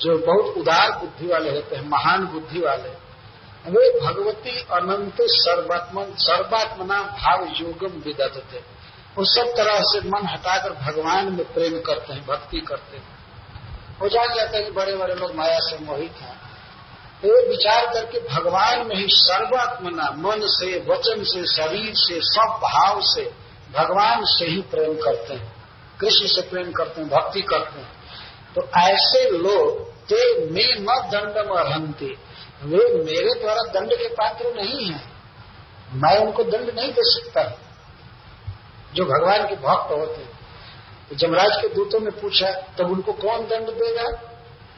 जो 0.00 0.18
बहुत 0.18 0.56
उदार 0.56 0.98
बुद्धि 0.98 1.26
वाले 1.26 1.50
होते 1.50 1.76
हैं, 1.76 1.88
महान 1.88 2.26
बुद्धि 2.26 2.60
वाले, 2.60 3.04
वे 3.70 4.00
भगवती 4.00 4.50
अनंत 4.50 5.16
सर्वात्म 5.20 6.06
सर्वात्मना 6.14 7.00
भाव 7.02 7.46
योगम 7.60 8.00
विदत 8.00 8.44
थे 8.52 8.58
वो 9.18 9.24
सब 9.24 9.46
तरह 9.56 9.80
से 9.80 10.08
मन 10.08 10.26
हटाकर 10.26 10.72
भगवान 10.72 11.32
में 11.32 11.52
प्रेम 11.52 11.80
करते 11.80 12.12
हैं, 12.12 12.26
भक्ति 12.26 12.60
करते 12.60 12.96
हैं। 12.96 13.13
हो 14.04 14.34
जाता 14.34 14.56
है 14.56 14.62
कि 14.62 14.70
बड़े 14.70 14.96
बड़े 14.96 15.14
लोग 15.14 15.34
माया 15.34 15.58
से 15.60 15.78
मोहित 15.78 16.12
हैं। 16.12 16.40
तो 17.22 17.28
ये 17.28 17.48
विचार 17.48 17.86
करके 17.94 18.20
भगवान 18.20 18.86
में 18.86 18.96
ही 18.96 19.06
सर्वात्मना, 19.08 20.02
मन 20.02 20.40
से, 20.44 20.78
वचन 20.78 21.24
से, 21.24 21.46
शरीर 21.46 21.92
से, 21.96 22.20
सब 22.20 22.60
भाव 22.64 23.00
से 23.02 23.32
भगवान 23.72 24.24
से 24.24 24.46
ही 24.46 24.62
प्रेम 24.62 24.94
करते 24.94 25.34
हैं। 25.34 25.56
कृष्ण 26.00 26.26
से 26.26 26.42
प्रेम 26.42 26.72
करते 26.72 27.00
हैं, 27.00 27.10
भक्ति 27.10 27.42
करते 27.42 27.80
हैं। 27.80 27.92
तो 28.54 28.62
ऐसे 28.78 29.30
लोग, 29.30 29.92
ते 29.92 30.50
में 30.50 30.76
न 30.80 30.86
दंड 30.86 31.56
हंते 31.72 32.06
वे 32.62 33.04
मेरे 33.04 33.40
द्वारा 33.40 33.80
दंड 33.80 33.92
के 33.92 34.08
पात्र 34.08 34.54
नहीं 34.54 34.90
है। 34.90 35.00
मैं 35.92 36.18
उनको 36.18 36.44
दंड 36.44 36.70
नहीं 36.74 36.92
दे 36.92 37.02
सकता। 37.02 37.58
जो 38.94 39.04
भगवान 39.04 39.48
के 39.48 39.54
भक्त 39.54 39.90
होते 39.90 40.22
हैं। 40.22 40.33
तो 41.10 41.16
जमराज 41.16 41.60
के 41.62 41.68
दूतों 41.68 42.00
ने 42.00 42.10
पूछा, 42.12 42.50
तब 42.78 42.90
उनको 42.90 43.12
कौन 43.14 43.46
दंड 43.46 43.70
देगा? 43.74 44.08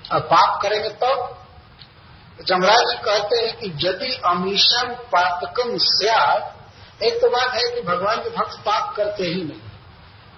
और 0.07 0.21
पाप 0.27 0.61
करेंगे 0.62 0.89
तब। 0.91 1.37
तो 2.39 2.45
जमराज 2.45 2.95
कहते 3.05 3.37
हैं 3.37 3.57
कि 3.57 3.73
यदि 3.87 4.12
अमीशन 4.27 4.95
पातकम 5.12 5.77
स्याद 5.83 7.05
एक 7.05 7.21
तो 7.21 7.29
बात 7.31 7.55
है 7.55 7.62
कि 7.71 7.81
भगवान 7.83 8.19
के 8.19 8.31
भक्त 8.31 8.59
पाप 8.67 8.95
करते 8.97 9.25
ही 9.25 9.43
नहीं, 9.43 9.61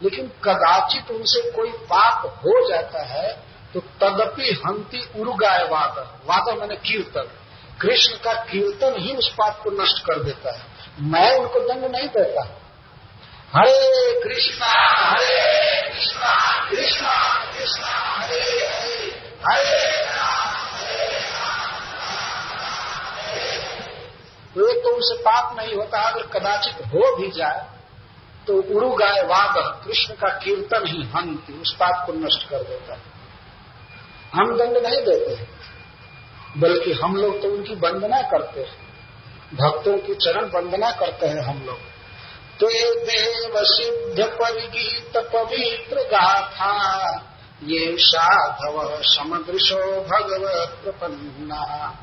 लेकिन 0.03 0.29
कदाचित 0.45 1.11
उनसे 1.11 1.51
कोई 1.51 1.71
पाप 1.91 2.27
हो 2.37 2.69
जाता 2.69 3.05
है 3.07 3.29
तो 3.75 3.81
तदपि 4.01 4.53
हंती 4.61 5.03
उर्गाय 5.21 5.65
वाद। 5.71 5.99
वाद 6.27 6.55
मैंने 6.59 6.77
कीर्तन। 6.79 7.29
कृष्ण 7.81 8.17
का 8.17 8.33
कीर्तन 8.45 8.95
ही 8.99 9.15
उस 9.17 9.29
पाप 9.33 9.61
को 9.63 9.71
नष्ट 9.73 10.05
कर 10.07 10.23
देता 10.25 10.53
है। 10.53 10.63
मैं 11.07 11.35
उनको 11.37 11.61
दंड 11.63 11.85
नहीं 11.87 12.09
देता। 12.11 12.45
हरे 13.49 14.23
कृष्णा 14.23 14.67
हरे 14.67 15.37
कृष्णा 15.85 16.33
कृष्णा 16.71 17.15
कृष्णा, 17.53 17.93
हरे 18.17 18.43
हरे 18.65 19.07
हरे 19.45 19.79
एक 24.69 24.83
तो 24.85 24.95
उनसे 24.95 25.17
पाप 25.23 25.57
नहीं 25.59 25.75
होता, 25.77 26.01
अगर 26.03 26.23
कदाचित 26.29 26.85
हो 26.87 27.17
भी 27.17 27.31
जाए 27.31 27.67
तो 28.47 28.55
उरुगाय 28.75 29.23
वाद 29.25 29.57
कृष्ण 29.85 30.15
का 30.15 30.29
कीर्तन 30.39 30.87
ही 30.87 31.03
हंति 31.15 31.53
उस 31.55 31.75
पाप 31.75 32.07
को 32.07 32.13
नष्ट 32.15 32.49
कर 32.51 32.63
देता 32.65 32.95
है। 32.95 33.01
हम 34.35 34.57
दंड 34.59 34.77
नहीं 34.79 35.03
देते, 35.05 35.35
बल्कि 36.59 36.93
हम 36.95 37.17
लोग 37.17 37.43
तो 37.43 37.49
उनकी 37.49 37.75
वंदना 37.83 38.21
करते 38.31 38.61
हैं। 38.61 38.77
भक्तों 39.55 39.99
की 39.99 40.15
चरण 40.17 40.51
वंदना 40.51 40.91
करते 40.97 41.27
हैं 41.27 41.43
हम 41.43 41.63
लोग। 41.67 41.79
तो 42.61 42.71
ये 42.71 42.95
देव 42.95 43.53
सिद्ध 43.57 44.25
परिगीत 44.25 45.13
पवित्र 45.17 45.97
गाथा। 45.97 47.15
ये 47.63 47.97
साधव 47.99 48.99
समदृशो 49.03 50.01
भगवत 50.01 50.69
प्रपन्ना। 50.85 51.95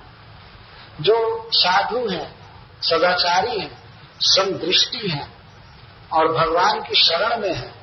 जो 1.01 1.49
साधु 1.51 2.07
हैं, 2.09 2.35
सदाचारी 2.81 3.59
हैं, 3.59 3.83
समदृष्टि 4.19 5.07
हैं 5.07 5.33
और 6.13 6.27
भगवान 6.27 6.81
की 6.81 7.03
शरण 7.03 7.41
में 7.41 7.53
है, 7.53 7.75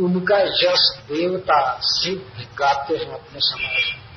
उनका 0.00 0.38
यश 0.38 0.98
देवता 0.98 1.78
सिद्ध 1.82 2.48
गाते 2.58 2.96
हैं 2.96 3.12
अपने 3.12 3.40
समाज 3.40 3.94
में। 3.94 4.10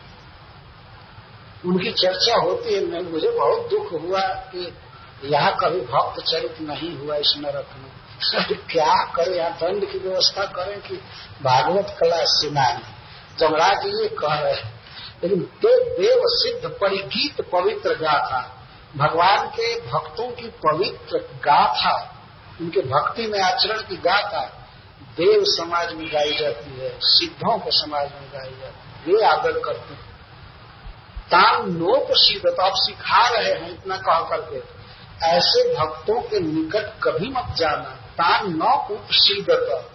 उनकी 1.66 1.92
चर्चा 1.92 2.36
होती 2.36 2.74
है, 2.74 2.86
मैं, 2.86 3.02
मुझे 3.02 3.30
बहुत 3.30 3.70
दुख 3.70 4.02
हुआ 4.02 4.22
कि 4.22 4.78
यहाँ 5.24 5.56
कभी 5.60 5.82
भक्त 5.88 6.22
चरित 6.22 6.62
नहीं 6.62 6.96
हुआ 6.98 7.16
इस 7.16 7.34
नरक 7.38 7.76
में। 7.76 7.92
क्या 8.70 8.94
करें? 9.06 9.36
यहाँ 9.36 9.52
दंड 9.54 9.92
की 9.92 9.98
व्यवस्था 10.00 10.46
करें 10.48 10.80
कि 10.82 10.96
भागवत 11.44 11.96
कला 12.00 12.24
सुनाए 12.26 12.82
जमराज 13.40 13.86
ये 13.86 14.08
कह 14.10 14.34
रहे 14.34 14.54
हैं, 14.54 14.82
लेकिन 15.24 15.42
ते 15.62 15.74
देव 15.98 16.22
सिद्ध 16.26 16.70
परिगीत 16.72 17.42
पवित्र 17.52 17.96
गाथा, 17.96 18.42
भगवान 18.98 19.48
के 19.50 19.76
भक्तों 19.82 20.30
की 20.32 20.48
पवित्र 20.66 21.18
गाथा, 21.46 21.96
उनके 22.62 22.82
भक्ति 22.82 23.28
में 23.28 23.40
आचरण 23.40 23.82
की 23.82 23.98
गाथा, 23.98 24.46
देव 25.18 25.44
समाज 25.48 25.94
में 25.94 26.08
गाई 26.08 26.38
जाती 26.38 26.80
है, 26.80 26.98
सिद्धों 27.02 27.58
के 27.58 27.72
समाज 27.72 28.12
में 28.12 28.30
गाई 28.34 28.52
जाती 28.52 28.62
है। 28.62 29.16
वे 29.16 29.24
आदर 29.26 29.60
करते 29.60 29.94
हैं। 29.94 30.12
तान 31.26 31.72
नोपशीद 31.72 32.42
तो 32.48 32.62
आप 32.62 32.74
सिखा 32.76 33.28
रहे 33.30 33.52
हैं, 33.52 33.70
इतना 33.72 33.98
कह 33.98 34.20
करके। 34.30 34.73
ऐसे 35.24 35.76
भक्तों 35.76 36.22
के 36.22 36.40
निकट 36.40 37.00
कभी 37.04 37.30
मत 37.30 37.56
जाना। 37.56 37.90
तान 37.90 38.48
न 38.48 38.62
उपशीदत 38.92 39.90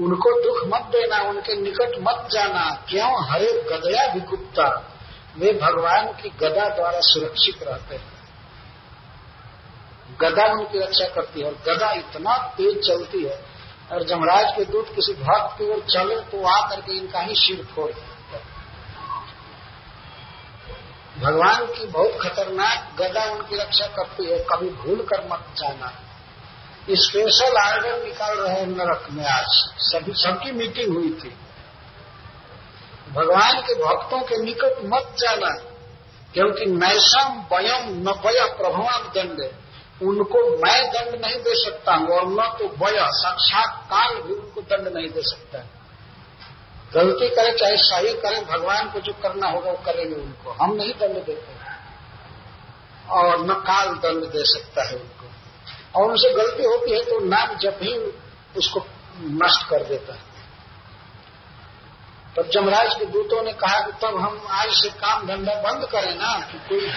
उनको 0.00 0.30
दुख 0.42 0.74
मत 0.74 0.86
देना, 0.86 1.20
उनके 1.20 1.60
निकट 1.60 1.90
मत 2.00 2.28
जाना। 2.32 2.84
क्यों? 2.88 3.32
हरे 3.32 3.52
गदया 3.52 4.12
विगुप्ता। 4.12 4.92
वे 5.38 5.52
भगवान 5.52 6.06
की 6.06 6.28
गदा 6.28 6.68
द्वारा 6.68 7.00
सुरक्षित 7.00 7.62
रहते 7.62 7.94
हैं। 7.94 8.16
गदा 10.20 10.52
उनकी 10.52 10.78
रक्षा 10.78 11.04
करती 11.04 11.40
है 11.40 11.46
और 11.46 11.54
गदा 11.54 11.92
इतना 11.92 12.36
तेज 12.36 12.88
चलती 12.88 13.24
है। 13.24 13.44
और 13.92 14.02
जमराज 14.02 14.56
के 14.56 14.64
दूत 14.64 14.86
किसी 14.94 15.12
भक्त 15.12 15.58
की 15.58 15.70
ओर 15.70 15.80
चले 15.80 16.16
तो 16.16 16.46
आकर 16.46 16.80
के 16.80 16.92
इनका 16.92 17.20
ही 17.20 17.34
सिर 17.34 17.64
फोड़ 17.64 17.92
भगवान 21.20 21.66
की 21.66 21.86
बहुत 21.86 22.18
खतरनाक 22.22 22.96
गदा 22.98 23.24
उनकी 23.24 23.56
रक्षा 23.56 23.86
करती 23.86 24.24
है, 24.24 24.38
कभी 24.38 24.68
भूल 24.68 25.02
कर 25.02 25.28
मत 25.32 25.46
जाना। 25.56 25.92
स्पेशल 26.90 27.56
आर्डर 27.56 28.04
निकाल 28.04 28.38
रहे 28.38 28.54
हैं 28.54 28.66
नरक 28.66 29.06
में 29.10 29.24
आज। 29.24 29.46
सभी, 29.78 30.12
सबकी 30.14 30.52
मीटिंग 30.52 30.96
हुई 30.96 31.10
थी। 31.10 31.36
भगवान 33.12 33.60
के 33.60 33.74
भक्तों 33.74 34.20
के 34.20 34.36
निकट 34.36 34.84
मत 34.84 35.14
जाना, 35.18 35.50
क्योंकि 36.34 36.66
नैसम 36.66 37.44
वयम 37.52 37.88
न 38.08 38.14
वय 38.26 38.44
प्रभवान 38.58 39.02
दंड। 39.02 39.50
उनको 40.02 40.40
मैं 40.56 40.90
दंड 40.90 41.24
नहीं 41.24 41.36
दे 41.36 41.64
सकता 41.64 41.94
हूँ 41.94 42.08
और 42.08 42.26
न 42.26 42.58
तो 42.58 42.68
वय 42.84 42.98
साक्षात 42.98 43.86
काल 43.86 44.22
भी 44.22 44.34
उनको 44.34 44.60
दंड 44.60 44.96
नहीं 44.96 45.08
दे 45.08 45.22
सकता 45.22 45.58
है। 45.58 45.75
गलती 46.94 47.28
करें, 47.28 47.56
चाहे 47.56 47.76
सही 47.76 48.14
करें, 48.14 48.44
भगवान 48.46 48.90
को 48.90 49.00
जो 49.00 49.12
करना 49.12 49.48
होगा 49.48 49.70
वो 49.70 49.76
करेंगे 49.76 50.14
उनको। 50.14 50.50
हम 50.50 50.74
नहीं 50.74 50.92
दंड 50.92 51.24
देते। 51.24 51.56
और 53.10 53.46
न 53.46 53.54
काल 53.54 53.88
दंड 53.88 54.24
दे 54.24 54.44
सकता 54.44 54.88
है 54.88 54.94
उनको। 54.94 55.26
और 56.00 56.10
उनसे 56.10 56.34
गलती 56.34 56.62
होती 56.62 56.92
है 56.92 57.02
तो 57.02 57.18
नाम 57.20 57.56
जब 57.56 57.78
ही 57.82 57.94
उसको 58.56 58.86
नष्ट 59.20 59.68
कर 59.68 59.84
देता 59.84 60.14
है। 60.14 60.36
तब 62.36 62.50
जमराज 62.50 62.94
के 62.94 63.04
दूतों 63.04 63.42
ने 63.42 63.52
कहा 63.52 63.80
कि 63.80 63.92
तब 63.92 64.16
हम 64.20 64.46
आज 64.50 64.68
से 64.70 64.88
काम 64.88 65.26
धंधा 65.26 65.54
बंद 65.54 65.86
करें 65.86 66.14
ना, 66.14 66.40
कि 66.52 66.58
कोई 66.58 66.90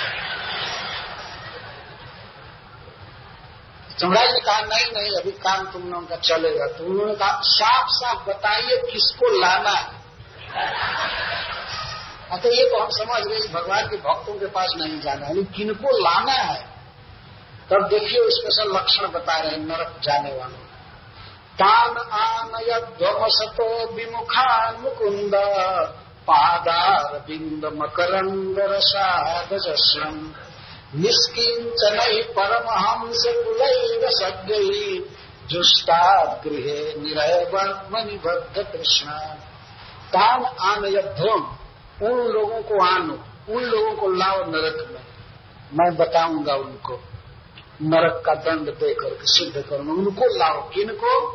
सम्राट 3.99 4.29
ने 4.29 4.39
कहा, 4.39 4.59
नहीं 4.59 5.01
नहीं 5.01 5.11
अभी 5.11 5.31
काम 5.31 5.71
तुम 5.71 5.91
लोगों 5.91 6.05
का 6.05 6.15
चलेगा। 6.15 6.65
तो 6.65 6.83
उन्होंने 6.83 7.15
कहा, 7.15 7.41
साफ़ 7.43 7.87
साफ़ 7.87 8.29
बताइए 8.29 8.77
किसको 8.93 9.39
लाना 9.41 9.69
है? 9.69 9.99
तो 12.39 12.49
ये 12.49 12.65
तो 12.65 12.79
हम 12.83 12.89
समझ 12.89 13.23
गए, 13.23 13.47
भगवान 13.47 13.87
के 13.87 13.97
भक्तों 13.97 14.39
के 14.39 14.45
पास 14.45 14.67
नहीं 14.77 15.01
जाना 15.01 15.25
है। 15.25 15.43
किनको 15.43 15.97
लाना 15.97 16.31
है? 16.31 16.69
तब 17.69 17.87
देखिए 17.87 18.19
स्पेशल 18.29 18.75
लक्षण 18.75 19.07
बता 19.07 19.37
रहे 19.37 19.51
हैं, 19.51 19.57
नरक 19.57 19.99
जाने 20.03 20.29
वालों। 20.29 20.69
तान 21.61 21.97
आन 21.97 22.51
सतो 23.27 23.93
विमुखान 23.93 24.75
मुकुंद, 24.81 25.31
पादार 26.27 27.19
बिंद 27.27 27.65
मकरंद 27.65 28.59
रसाद 28.59 29.49
निष्किंचन 30.95 32.21
परमहंस 32.33 33.23
कुलैव 33.27 34.09
सद्यी 34.09 35.09
जुष्टा 35.47 36.25
गृह 36.25 37.03
निरय 37.03 37.51
निरयबद्ध 37.51 38.71
कृष्ण 38.71 39.07
तान 40.13 40.45
आन 40.45 40.77
आनयध्वम 40.77 41.55
उन 42.01 42.27
लोगों 42.27 42.61
को 42.61 42.83
आनो, 42.85 43.13
उन 43.53 43.63
लोगों 43.63 43.95
को 43.95 44.07
लाओ 44.07 44.37
नरक 44.37 44.89
में। 44.91 45.01
मैं 45.73 45.97
बताऊँगा 45.97 46.53
उनको, 46.55 46.93
नरक 47.81 48.23
का 48.25 48.33
दंड 48.33 48.69
देकर 48.69 49.17
सिद्ध 49.21 49.61
करूँगा। 49.69 49.91
उनको 49.91 50.37
लाओ 50.37 50.69
किनको 50.69 51.27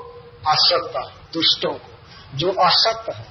असत 0.46 0.92
दुष्टों 1.32 1.72
को। 1.72 1.90
जो 2.34 2.52
असत 2.52 3.12
है, 3.12 3.26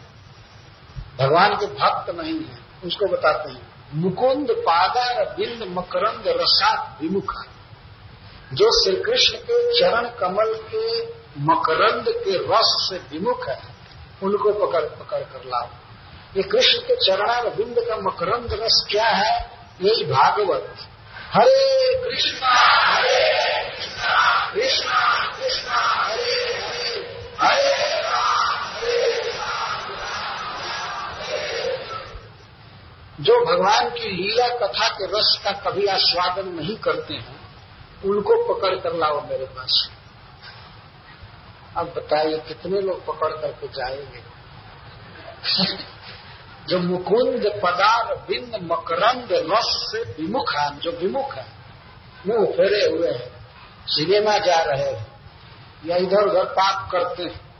भगवान 1.19 1.55
के 1.55 1.65
भक्त 1.65 2.09
नहीं 2.09 2.39
है, 2.39 2.59
उसको 2.85 3.05
बताते 3.05 3.51
हैं। 3.51 3.72
मुकुंद 3.93 4.47
पादार 4.51 5.25
बिंद 5.25 5.77
मकरंद 5.77 6.23
रसात 6.27 6.97
विमुख। 7.01 7.45
जो 8.53 8.83
श्री 8.83 8.95
कृष्ण 9.01 9.37
के 9.37 9.79
चरण 9.79 10.09
कमल 10.09 10.53
के 10.75 11.05
मकरंद 11.39 12.05
के 12.07 12.37
रस 12.37 12.89
से 12.91 12.97
विमुख 12.97 13.49
है, 13.49 13.61
उनको 14.23 14.67
पकड़ 14.67 14.81
पकड़ 14.81 15.19
कर 15.19 15.41
लाओ। 15.45 15.67
ये 16.37 16.43
कृष्ण 16.43 16.79
के 16.79 16.95
चरणार 16.95 17.49
बिंद 17.49 17.75
का 17.79 17.97
मकरंद 17.97 18.49
रस 18.53 18.87
क्या 18.91 19.09
है? 19.09 19.51
यही 19.81 20.03
भागवत। 20.03 20.75
हरे 21.33 21.93
कृष्णा 22.03 22.51
हरे 22.93 23.69
कृष्णा 23.69 24.51
कृष्णा 24.53 25.25
कृष्णा, 25.37 26.03
हरे 26.03 26.53
हरे 26.61 27.17
हरे। 27.39 27.92
जो 33.19 33.45
भगवान 33.45 33.89
की 33.89 34.09
लीला 34.09 34.47
कथा 34.47 34.87
के 34.87 35.05
रस 35.05 35.41
का 35.43 35.51
कभी 35.51 35.85
आस्वादन 35.85 36.49
नहीं 36.49 36.77
करते 36.77 37.13
हैं, 37.13 37.41
उनको 38.05 38.53
पकड़ 38.53 38.75
कर 38.75 38.93
लाओ 38.93 39.27
मेरे 39.27 39.45
पास। 39.45 39.89
अब 41.77 41.87
बताइए, 41.87 42.37
कितने 42.37 42.81
लोग 42.81 43.05
पकड़ 43.05 43.33
करके 43.33 43.67
जाएँगे? 43.67 44.23
जो 46.67 46.79
मुकुंद 46.79 47.61
पदार 47.65 48.15
बिंद 48.15 48.71
मकरंद 48.71 49.27
रस 49.31 49.91
से 49.91 50.03
विमुख 50.03 50.53
है, 50.53 50.79
जो 50.79 50.91
विमुख 50.91 51.33
है, 51.33 51.47
मुँह 52.27 52.45
फेरे 52.45 52.97
हुए 52.97 53.11
हैं, 53.11 53.45
सिनेमा 53.87 54.37
जा 54.37 54.61
रहे 54.61 54.91
हैं, 54.91 55.21
या 55.85 55.97
इधर 55.97 56.21
उधर 56.21 56.45
पाप 56.45 56.91
करते 56.91 57.23
हैं। 57.23 57.52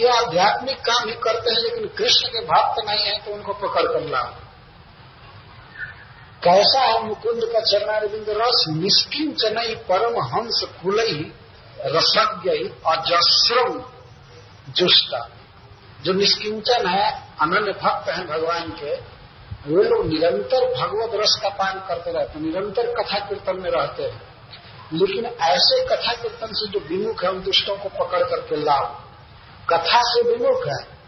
ये 0.00 0.08
आध्यात्मिक 0.08 0.76
काम 0.76 1.08
ही 1.08 1.14
करते 1.14 1.50
हैं, 1.50 1.58
लेकिन 1.58 1.88
कृष्ण 1.88 2.28
के 2.28 2.40
भक्त 2.40 2.88
नहीं 2.88 3.04
है 3.04 3.18
तो 3.18 3.30
उनको 3.30 3.52
पकड़ 3.52 3.82
कर 3.82 4.00
लाओ। 4.00 4.26
कैसा 6.44 6.80
है 6.80 7.06
मुकुंद 7.06 7.40
का 7.44 7.60
चरणारविंद 7.60 8.26
रस? 8.28 8.64
निष्किन 8.68 9.32
चनई 9.32 9.74
परम 9.74 10.22
हंस 10.22 10.66
कुलई, 10.82 11.32
रसज्ञ 11.80 12.50
अजस्रम 12.86 13.84
जुष्टा। 14.72 15.30
जो 16.04 16.12
निष्किंचन 16.12 16.86
है, 16.86 17.34
अनन्य 17.40 17.72
भक्त 17.72 18.08
हैं 18.08 18.26
भगवान 18.26 18.68
के, 18.68 19.18
वे 19.66 19.84
लोग 19.84 20.06
निरंतर 20.06 20.74
भगवत 20.80 21.10
रस 21.14 21.40
का 21.42 21.48
पान 21.48 21.84
करते 21.88 22.12
रहते 22.12 22.38
हैं, 22.38 22.46
निरंतर 22.46 23.02
कथा 23.02 23.18
कीर्तन 23.18 23.56
में 23.56 23.70
रहते 23.70 24.02
हैं। 24.02 24.22
लेकिन 24.92 25.26
ऐसे 25.26 25.86
कथा 25.86 26.12
कीर्तन 26.12 26.46
से 26.46 26.70
जो 26.70 26.78
विमुख 26.78 27.24
है, 27.24 27.30
उन 27.30 27.42
दुष्टों 27.42 27.76
को 27.76 28.04
पकड़ 28.04 28.22
करके 28.22 28.56
लाओ। 28.56 29.07
कथा 29.70 30.00
से 30.02 30.22
विमुख 30.22 30.66
है। 30.66 30.98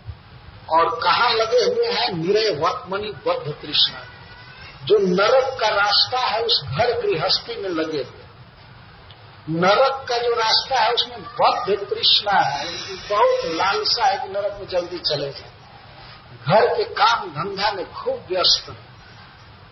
और 0.70 1.00
कहा 1.02 1.28
लगे 1.28 1.64
हुए 1.64 1.86
हैं, 1.86 2.12
निरय 2.12 2.60
वत्मनी 2.60 3.10
बद्ध 3.10 3.52
कृष्ण। 3.52 3.92
जो 4.86 4.98
नरक 4.98 5.60
का 5.60 5.68
रास्ता 5.68 6.18
है, 6.18 6.42
उस 6.42 6.62
घर 6.64 7.00
गृहस्थी 7.00 7.62
में 7.62 7.68
लगे 7.68 7.98
हुए। 7.98 8.20
नरक 9.50 10.06
का 10.08 10.18
जो 10.18 10.34
रास्ता 10.34 10.80
है, 10.80 10.92
उसमें 10.92 11.22
बद्ध 11.22 11.84
कृष्णा 11.84 12.40
है। 12.40 12.64
बहुत 12.96 13.44
लालसा 13.44 14.04
है 14.04 14.16
कि 14.16 14.32
नरक 14.32 14.52
में 14.60 14.68
जल्दी 14.68 14.98
चले 14.98 15.30
जाए। 15.30 15.50
घर 16.46 16.76
के 16.76 16.84
काम 16.84 17.26
धंधा 17.30 17.72
में 17.72 17.92
खूब 17.92 18.14
व्यस्त 18.14 18.70
है। 18.70 18.90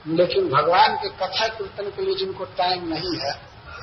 लेकिन 0.07 0.48
भगवान 0.48 0.96
के 0.96 1.09
कथा 1.09 1.48
कीर्तन 1.48 1.85
के 1.85 2.03
लिए 2.03 2.14
जिनको 2.14 2.44
टाइम 2.44 2.88
नहीं 2.88 3.18
है, 3.20 3.31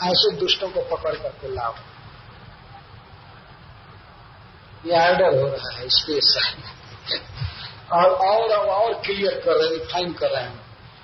ऐसे 0.09 0.31
दुष्टों 0.31 0.69
को 0.69 0.95
पकड़ 0.95 1.15
करके 1.15 1.47
लाओ। 1.55 1.75
ये 4.85 4.93
ऑर्डर 4.99 5.31
हो 5.39 5.45
रहा 5.47 5.69
है, 5.77 5.83
इसलिए 5.85 6.19
और 7.93 8.09
और 8.27 8.51
और 8.67 8.93
क्लियर 9.05 9.35
कर 9.45 9.55
रहे 9.55 9.69
हैं 9.69 9.83
फाइन 9.87 10.11
कर 10.13 10.29
रहे 10.29 10.43
हैं। 10.43 10.59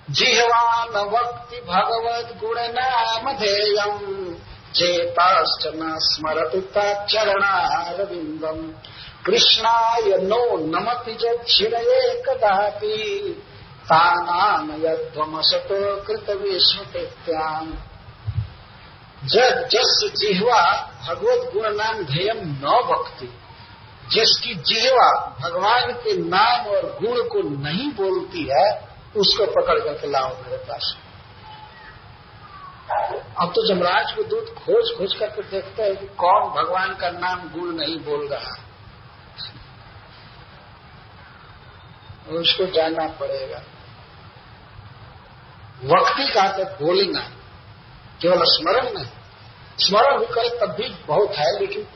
जिहवान 0.09 0.95
वक्ति 1.09 1.57
भगवत 1.67 2.27
गुण 2.39 2.57
नाम 2.77 3.23
ध्येयम 3.37 3.99
चेताश्च 4.75 5.63
न 5.75 5.77
स्मरति 5.99 6.61
तच्चरणारविन्दम् 6.75 8.63
कृष्णाय 9.25 10.07
नो 10.23 10.43
नमति 10.67 11.13
जक्षिणये 11.21 12.01
कदापि 12.27 12.97
तानानयध्वमसतो 13.91 15.77
कृत 16.07 16.27
विस्मृत्याम् 16.41 17.71
जब 19.33 19.53
जस 19.71 19.95
जिहवा 20.19 20.63
भगवत 21.07 21.41
गुण 21.53 21.65
नाम 21.75 21.97
ध्येयम 22.03 22.39
न 22.41 22.65
भक्ति 22.89 23.29
जिसकी 24.11 24.55
जिहवा 24.55 25.35
भगवान 25.41 25.91
के 25.93 26.17
नाम 26.17 26.65
और 26.67 26.85
गुण 27.01 27.21
को 27.27 27.41
नहीं 27.61 27.91
बोलती 27.91 28.43
है, 28.51 28.87
उसको 29.15 29.45
पकड़ 29.45 29.79
करके 29.79 30.07
लाओ 30.07 30.35
मेरे 30.35 30.57
पास। 30.57 30.95
अब 33.41 33.49
तो 33.49 33.67
जमराज 33.67 34.11
को 34.11 34.23
दूत 34.23 34.55
खोज 34.57 34.97
खोज 34.97 35.13
करके 35.13 35.41
देखते 35.41 35.83
हैं 35.83 35.95
कि 35.97 36.05
कौन 36.05 36.49
भगवान 36.49 36.95
का 36.95 37.09
नाम 37.09 37.49
गुण 37.49 37.75
नहीं 37.75 37.99
बोल 37.99 38.27
रहा। 38.27 38.55
उसको 42.31 42.65
जानना 42.65 43.07
पड़ेगा। 43.07 43.63
वक्ति 45.83 46.25
का 46.31 46.47
तो 46.57 46.85
बोलना, 46.85 47.19
केवल 48.21 48.43
स्मरण 48.43 48.93
नहीं। 48.93 49.09
स्मरण 49.79 50.19
भी 50.19 50.25
करे 50.25 50.49
तब 50.49 50.73
भी 50.73 50.89
बहुत 51.07 51.35
है, 51.35 51.59
लेकिन 51.59 51.87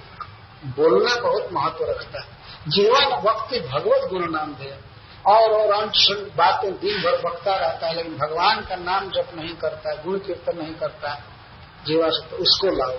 बोलना 0.66 1.16
बहुत 1.16 1.50
महत्व 1.54 1.86
रखता 1.90 2.22
है। 2.22 2.28
जीवन, 2.68 3.06
वक्ति 3.06 3.60
भगवत 3.60 4.10
गुरु 4.10 4.26
नाम 4.26 4.54
दे। 4.54 4.96
और 5.28 5.52
और 5.52 5.84
अंश, 5.84 6.12
बातें 6.12 6.80
दिन 6.80 7.02
भर 7.02 7.30
बकता 7.30 7.56
रहता 7.56 7.88
है, 7.88 7.96
लेकिन 7.96 8.18
भगवान 8.18 8.62
का 8.62 8.76
नाम 8.76 9.10
जप 9.10 9.32
नहीं 9.36 9.56
करता 9.56 9.92
है 9.92 10.04
गुण 10.04 10.20
कीर्तन 10.20 10.64
नहीं 10.64 10.74
करता 10.74 11.12
है। 11.12 11.24
जीवा 11.88 12.08
तो 12.08 12.38
उसको 12.38 12.68
लाओ। 12.68 12.92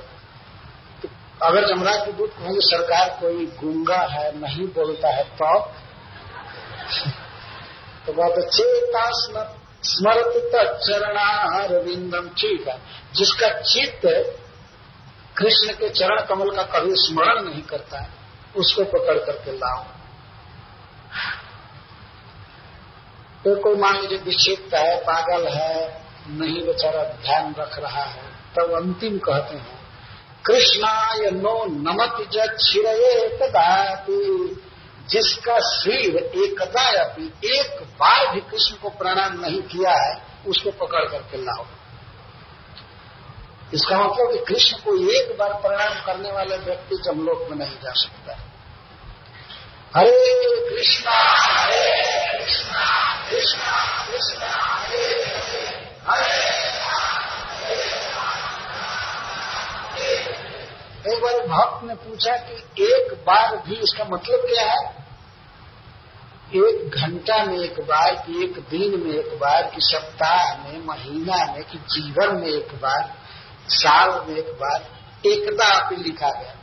तो 1.03 1.09
अगर 1.43 1.69
जमराज 1.69 2.07
के 2.07 2.13
दूत 2.13 2.31
कहेंगे, 2.39 2.61
सरकार 2.61 3.19
कोई 3.21 3.47
गुंगा 3.47 3.99
है, 3.99 4.41
नहीं 4.41 4.67
बोलता 4.67 5.09
है 5.09 5.25
तो? 5.25 5.61
तो 8.07 8.13
बात 8.13 8.51
चेता 8.51 9.11
स्मृत 9.83 10.51
चरणारविंदम 10.57 12.29
ठीक 12.29 12.69
है। 12.69 12.81
जिसका 13.15 13.49
चित्त 13.49 14.07
कृष्ण 15.39 15.73
के 15.73 15.89
चरण 15.89 16.21
कमल 16.27 16.51
का 16.57 16.63
कभी 16.63 16.93
स्मरण 16.97 17.43
नहीं 17.45 17.63
करता 17.63 18.01
है, 18.01 18.09
उसको 18.57 18.85
पकड़ 18.85 19.19
करके 19.19 19.53
लाओ। 19.53 19.85
तो 23.45 23.55
कोई 23.63 23.77
मान 23.77 24.01
लीजिए 24.01 24.19
विक्षिप्त 24.19 24.75
है, 24.75 24.97
पागल 25.01 25.47
है, 25.49 26.05
नहीं 26.29 26.63
बेचारा 26.67 27.03
ध्यान 27.23 27.55
रख 27.59 27.79
रहा 27.79 28.05
है, 28.05 28.23
तब 28.57 28.73
अंतिम 28.75 29.19
कहते 29.19 29.57
हैं, 29.57 29.79
कृष्णाय 30.47 31.31
नो 31.31 31.65
नमत 31.67 32.29
जिरये 32.33 33.29
कदापि 33.39 34.63
जिसका 35.09 35.59
सिर 35.61 36.17
एकदापि 36.17 37.33
एक 37.51 37.83
बार 38.01 38.33
भी 38.35 38.41
कृष्ण 38.41 38.77
को 38.77 38.89
प्रणाम 38.89 39.41
नहीं 39.41 39.63
किया 39.63 39.91
है, 39.91 40.15
उसको 40.47 40.71
पकड़ 40.71 41.05
करके 41.05 41.45
लाओ। 41.45 41.67
इसका 43.75 43.99
मतलब 43.99 44.33
कि 44.33 44.55
कृष्ण 44.55 44.77
को 44.77 45.13
एक 45.13 45.39
बार 45.39 45.53
प्रणाम 45.53 46.07
करने 46.07 46.33
वाले 46.33 46.57
व्यक्ति 46.57 46.97
जमलोक 47.05 47.47
में 47.51 47.57
नहीं 47.57 47.77
जा 47.77 47.93
सकता। 47.93 48.33
हरे 49.97 50.71
कृष्णा 50.71 51.13
हरे 51.13 52.03
कृष्णा 52.39 53.15
कृष्णा 53.31 54.07
कृष्णा 54.07 54.49
हरे 54.49 55.25
हरे। 56.07 56.67
एक 61.13 61.23
बार 61.23 61.47
भक्त 61.47 61.85
ने 61.85 61.95
पूछा 61.95 62.37
कि 62.37 62.85
एक 62.85 63.25
बार 63.27 63.57
भी 63.57 63.75
इसका 63.75 64.05
मतलब 64.05 64.41
क्या 64.41 64.73
है? 64.73 65.07
एक 66.55 66.91
घंटा 66.95 67.45
में 67.45 67.59
एक 67.59 67.81
बार 67.81 68.15
कि 68.15 68.45
एक 68.45 68.53
दिन 68.53 69.01
में 69.01 69.13
एक 69.13 69.39
बार 69.41 69.63
कि 69.63 69.81
सप्ताह 69.81 70.65
में, 70.65 70.87
महीना 70.87 71.53
में 71.53 71.65
कि 71.65 71.79
जीवन 71.79 72.37
में 72.37 72.49
एक 72.49 72.69
बार? 72.83 73.26
साल 73.71 74.11
में 74.27 74.37
एक 74.37 74.51
बार 74.61 74.81
एकदा 75.25 75.69
पे 75.91 75.97
लिखा 75.97 76.31
गया। 76.31 76.55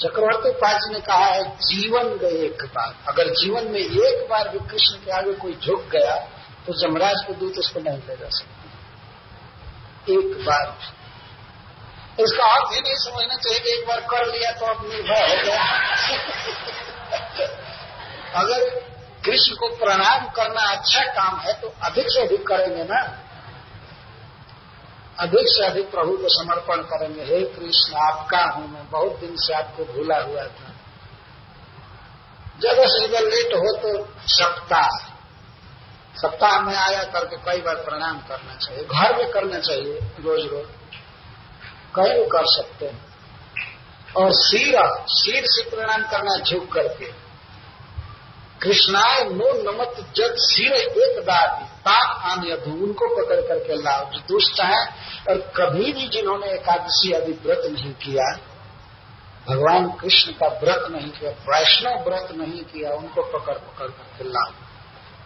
चक्रवर्ती 0.00 0.50
पाजी 0.52 0.92
ने 0.92 1.00
कहा 1.00 1.26
है, 1.26 1.44
जीवन 1.58 2.06
में 2.22 2.30
एक 2.30 2.64
बार। 2.74 2.94
अगर 3.08 3.30
जीवन 3.34 3.70
में 3.70 3.80
एक 3.80 4.26
बार 4.30 4.48
भी 4.48 4.58
कृष्ण 4.68 5.04
के 5.04 5.10
आगे 5.10 5.32
कोई 5.34 5.54
झुक 5.56 5.84
गया 5.92 6.16
तो 6.66 6.72
जमराज 6.80 7.24
के 7.26 7.32
दूत 7.34 7.58
उसको 7.58 7.80
नहीं 7.80 7.98
ले 7.98 8.16
जा 8.16 8.28
सकते। 8.30 10.12
एक 10.12 10.46
बार। 10.46 10.66
इसका 12.20 12.44
अर्थ 12.46 12.72
ही 12.74 12.80
नहीं 12.80 12.96
समझना 12.96 13.36
चाहिए 13.36 13.60
कि 13.60 13.70
एक 13.70 13.86
बार 13.88 14.00
कर 14.10 14.26
लिया 14.26 14.50
तो 14.52 14.66
अब 14.66 14.84
निर्भय 14.88 15.20
हो 15.28 15.36
गया। 15.44 15.62
अगर 18.34 18.60
कृष्ण 19.24 19.54
को 19.54 19.68
प्रणाम 19.76 20.26
करना 20.30 20.62
अच्छा 20.70 21.02
काम 21.14 21.38
है 21.40 21.52
तो 21.60 21.72
अधिक 21.82 22.06
से 22.08 22.20
अधिक 22.22 22.46
करेंगे 22.46 22.84
ना। 22.84 23.00
अधिक 25.20 25.46
से 25.46 25.66
अधिक 25.66 25.90
प्रभु 25.90 26.16
को 26.16 26.28
समर्पण 26.28 26.82
करेंगे। 26.82 27.22
हे 27.22 27.40
कृष्ण, 27.44 27.96
आपका 27.96 28.42
हूँ 28.44 28.68
मैं। 28.68 28.90
बहुत 28.90 29.18
दिन 29.20 29.36
से 29.36 29.54
आपको 29.54 29.84
भूला 29.84 30.18
हुआ 30.22 30.42
था। 30.42 30.72
से 32.60 33.08
ज़्यादा 33.08 33.20
लेट 33.20 33.54
हो 33.54 33.72
तो 33.76 34.08
सप्ताह 34.26 34.88
सप्ताह 36.16 36.60
में 36.60 36.74
आया 36.76 37.02
करके 37.04 37.36
कई 37.36 37.60
बार 37.60 37.74
प्रणाम 37.74 38.18
करना 38.18 38.54
चाहिए। 38.54 38.84
घर 38.84 39.16
में 39.16 39.30
करना 39.30 39.58
चाहिए 39.58 39.98
रोज 40.20 40.46
रोज 40.46 40.66
कहीं 41.94 42.24
कर 42.26 42.44
सकते 42.44 42.86
हैं। 42.86 43.04
और 44.16 44.30
सिर 44.32 44.78
सिर 45.06 45.44
से 45.46 45.70
प्रणाम 45.70 46.02
करना 46.02 46.36
झुक 46.36 46.72
करके। 46.72 47.25
कृष्णाय 48.62 49.24
नो 49.24 49.72
नमत 49.72 49.96
जग 50.16 50.34
सिर 50.36 50.72
एक 50.72 51.24
दादी 51.24 51.64
ताप 51.64 52.22
आने 52.24 52.52
अधु 52.52 52.70
उनको 52.70 53.16
पकड़ 53.16 53.40
करके 53.40 53.82
लाओ। 53.82 54.10
जो 54.10 54.18
दुष्ट 54.18 54.60
है, 54.60 54.86
और 55.28 55.52
कभी 55.56 55.92
भी 55.92 56.08
जिन्होंने 56.08 56.46
एकादशी 56.46 57.12
आदि 57.12 57.32
व्रत 57.32 57.62
नहीं 57.64 57.92
किया, 57.92 58.38
भगवान 59.48 59.90
कृष्ण 59.90 60.32
का 60.32 60.46
व्रत 60.46 60.92
नहीं 60.92 61.10
किया, 61.10 61.30
वैष्णव 61.30 61.92
व्रत 61.92 62.28
नहीं 62.32 62.62
किया, 62.64 62.90
उनको 62.90 63.22
पकड़ 63.22 63.54
पकड़ 63.54 63.86
करके 63.86 64.24
लाओ। 64.24 64.52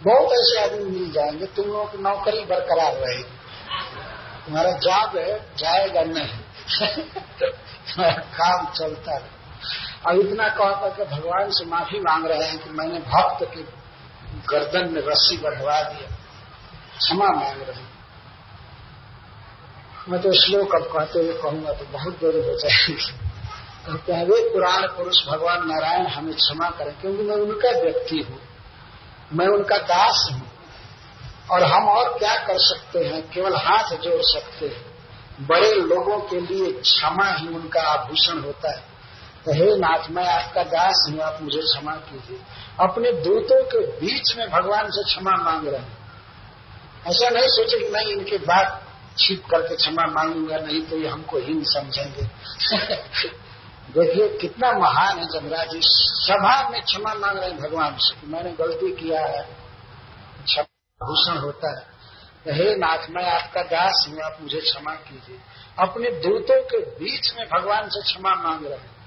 बहुत 0.03 0.31
ऐसे 0.33 0.63
आदमी 0.63 0.99
मिल 0.99 1.11
जाएँगे, 1.11 1.45
तुम 1.45 1.65
लोगों 1.65 1.85
की 1.85 1.97
नौकरी 1.97 2.45
बरकरार 2.45 2.93
रहेगी। 2.93 3.23
तुम्हारा 4.45 4.71
जॉब 4.71 5.17
है, 5.17 5.55
जाएगा 5.57 6.01
नहीं। 6.01 6.39
काम 8.23 8.65
चलता 8.73 9.11
है। 9.11 9.40
और 10.07 10.17
इतना 10.19 10.47
कह 10.47 10.71
करके 10.71 11.15
भगवान 11.15 11.49
से 11.49 11.65
माफ़ी 11.65 11.99
मांग 11.99 12.25
रहे 12.25 12.43
हैं 12.43 12.63
कि 12.63 12.69
मैंने 12.69 12.99
भक्त 12.99 13.43
के 13.43 13.81
गर्दन 14.49 14.93
में 14.93 15.01
रस्सी 15.01 15.37
बढ़वा 15.37 15.81
दिया। 15.81 16.15
क्षमा 16.97 17.25
मांग 17.25 17.61
रहे 17.61 17.81
हैं। 17.81 17.91
मैं 20.09 20.21
तो 20.21 20.33
श्लोक 20.33 20.75
अब 20.75 20.81
कहते 20.81 21.19
हुए 21.19 21.33
कहूँगा 21.33 21.73
तो 21.73 21.85
बहुत 21.85 22.13
देरी 22.13 22.39
हो 22.39 22.57
जाएगी। 22.57 22.93
कहते 23.87 24.13
हैं 24.13 24.25
वे 24.25 24.49
पुराण 24.53 24.87
पुरुष, 24.87 25.27
भगवान 25.27 25.67
नारायण 25.67 26.07
हमें 26.07 26.35
क्षमा 26.35 26.69
करें, 26.69 27.01
क्योंकि 27.01 27.23
मैं 27.23 27.35
उनका 27.35 27.69
व्यक्ति 27.69 28.27
हूँ। 28.29 28.39
मैं 29.33 29.47
उनका 29.47 29.77
दास 29.77 30.29
हूँ। 30.31 30.51
और 31.51 31.63
हम 31.63 31.89
और 31.89 32.19
क्या 32.19 32.35
कर 32.35 32.57
सकते 32.57 32.99
हैं? 32.99 33.29
केवल 33.29 33.55
हाथ 33.55 33.97
जोड़ 33.97 34.21
सकते 34.21 34.67
हैं। 34.67 34.91
बड़े 35.47 35.71
लोगों 35.71 36.19
के 36.19 36.39
लिए 36.39 36.71
क्षमा 36.71 37.31
ही 37.31 37.47
उनका 37.47 37.81
आभूषण 37.81 38.39
होता 38.39 38.71
है। 38.71 38.90
तो 39.45 39.51
हे 39.51 39.75
नाथ, 39.77 40.09
मैं 40.09 40.25
आपका 40.25 40.63
दास 40.63 41.07
हूँ, 41.09 41.19
आप 41.19 41.39
मुझे 41.41 41.59
क्षमा 41.59 41.91
कीजिए। 41.91 42.39
अपने 42.79 43.11
दूतों 43.11 43.63
के 43.63 43.85
बीच 43.87 44.35
में 44.37 44.49
भगवान 44.49 44.89
से 44.89 45.03
क्षमा 45.03 45.31
मांग 45.31 45.67
रहे 45.67 45.81
हैं। 45.81 45.97
ऐसा 47.07 47.29
नहीं 47.29 47.47
सोचे 47.47 47.79
कि 47.79 47.91
मैं 47.91 48.01
इनके 48.01 48.37
बात 48.37 48.87
छिप 49.17 49.43
करके 49.51 49.75
क्षमा 49.75 50.05
मांगूँगा, 50.07 50.57
नहीं 50.57 50.81
तो 50.81 50.97
ये 50.97 51.07
हमको 51.07 51.37
हीन 51.37 51.63
समझेंगे। 51.63 52.21
देखिए, 53.99 54.37
कितना 54.37 54.71
महान 54.71 55.19
है 55.19 55.25
जमराज 55.25 55.69
जी। 55.69 55.79
सभा 55.83 56.69
में 56.69 56.81
क्षमा 56.81 57.13
मांग 57.13 57.37
रहे 57.37 57.49
हैं 57.49 57.59
भगवान 57.59 57.95
से 57.99 58.27
मैंने 58.27 58.51
गलती 58.51 58.91
किया 58.91 59.25
है। 59.25 59.43
क्षमा 60.45 61.05
भूषण 61.07 61.37
होता 61.37 61.79
है। 61.79 61.91
हे 62.53 62.75
नाथ, 62.75 63.09
मैं 63.09 63.31
आपका 63.31 63.61
दास 63.61 64.05
हूँ, 64.09 64.19
आप 64.21 64.37
मुझे 64.41 64.59
क्षमा 64.59 64.91
कीजिए। 64.91 65.37
अपने 65.79 66.09
दूतों 66.11 66.63
के 66.63 66.77
बीच 66.77 67.33
में 67.37 67.47
भगवान 67.47 67.89
से 67.89 68.01
क्षमा 68.01 68.35
मांग 68.35 68.65
रहे 68.65 68.77
हैं। 68.77 69.00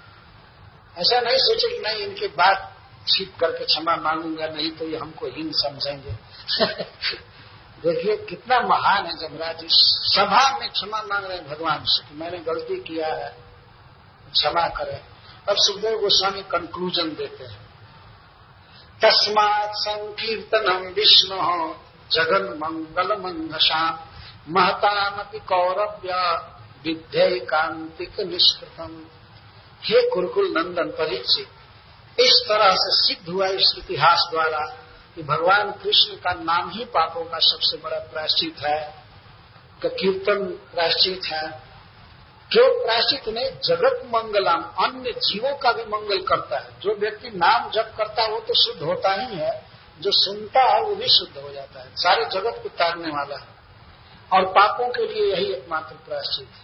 ऐसा 0.98 1.20
नहीं 1.20 1.36
सोचे 1.36 1.76
कि 1.76 1.82
नहीं, 1.82 2.06
इनके 2.06 2.26
बात 2.26 2.76
छिप 3.08 3.34
करके 3.40 3.64
क्षमा 3.64 3.96
मांगूँगा, 3.96 4.46
नहीं 4.46 4.70
तो 4.70 4.88
ये 4.88 4.98
हमको 4.98 5.26
हीन 5.26 5.52
समझेंगे। 5.52 6.10
देखिए, 7.82 8.16
कितना 8.16 8.60
महान 8.60 9.06
है 9.06 9.16
जमराज 9.16 9.64
इस 9.64 10.00
सभा 10.16 10.58
में 10.58 10.70
क्षमा 10.70 11.02
मांग 11.02 11.24
रहे 11.24 11.36
हैं 11.36 11.48
भगवान 11.48 11.84
से 11.84 12.08
कि 12.08 12.14
मैंने 12.14 12.38
गलती 12.38 12.80
किया 12.80 13.06
है, 13.06 13.36
क्षमा 14.32 14.68
करें। 14.68 15.00
अब 15.48 15.56
सुखदेव 15.58 15.98
गोस्वामी 15.98 16.42
कंक्लूजन 16.42 17.08
देते 17.08 17.44
हैं। 17.44 17.64
तस्मात 19.02 19.70
संकीर्तनम 19.74 20.76
विष्णु 20.76 21.74
जगन 22.12 22.58
मंगल 22.62 23.16
मंगशाम 23.16 23.98
महतामपि 24.48 25.38
कौरव्य 25.38 26.14
विद्य 26.84 27.40
कांतिक 27.40 28.20
निष्कृतम। 28.20 29.04
हे 29.84 30.10
कुरकुल 30.10 30.44
नंदन 30.44 30.90
परीक्षित 30.90 31.48
इस 32.20 32.44
तरह 32.48 32.68
से 32.70 33.14
सिद्ध 33.14 33.28
हुआ 33.28 33.46
इस 33.46 33.74
इतिहास 33.78 34.28
द्वारा 34.30 34.58
कि 35.14 35.22
भगवान 35.22 35.72
कृष्ण 35.72 36.16
का 36.16 36.32
नाम 36.32 36.70
ही 36.70 36.84
पापों 36.84 37.24
का 37.24 37.38
सबसे 37.38 37.76
बड़ा 37.76 37.98
प्राश्चित 37.98 38.56
है 38.58 39.04
कीर्तन 39.84 40.44
प्राश्चित 40.46 41.20
है। 41.24 41.50
जो 42.52 42.86
प्राश्चित 42.86 43.28
ने 43.28 43.50
जगत 43.50 44.02
मंगलम, 44.06 44.84
अन्य 44.84 45.12
जीवों 45.12 45.56
का 45.56 45.72
भी 45.72 45.82
मंगल 45.82 46.18
करता 46.18 46.58
है। 46.58 46.80
जो 46.80 46.94
व्यक्ति 46.94 47.28
नाम 47.28 47.70
जप 47.70 47.94
करता 47.98 48.22
है, 48.22 48.30
वो 48.30 48.40
तो 48.40 48.54
शुद्ध 48.54 48.82
होता 48.82 49.14
ही 49.14 49.36
है। 49.36 49.66
जो 50.00 50.10
सुनता 50.12 50.60
है, 50.60 50.82
वो 50.82 50.94
भी 50.94 51.06
शुद्ध 51.06 51.38
हो 51.38 51.50
जाता 51.50 51.80
है। 51.80 51.88
सारे 51.96 52.24
जगत 52.24 52.60
को 52.62 52.68
तारने 52.68 53.08
वाला 53.08 53.36
है। 53.36 53.48
और 54.32 54.46
पापों 54.46 54.88
के 54.88 55.06
लिए 55.06 55.34
यही 55.34 55.52
एकमात्र 55.52 55.94
प्राश्चित 55.94 56.48
है। 56.54 56.63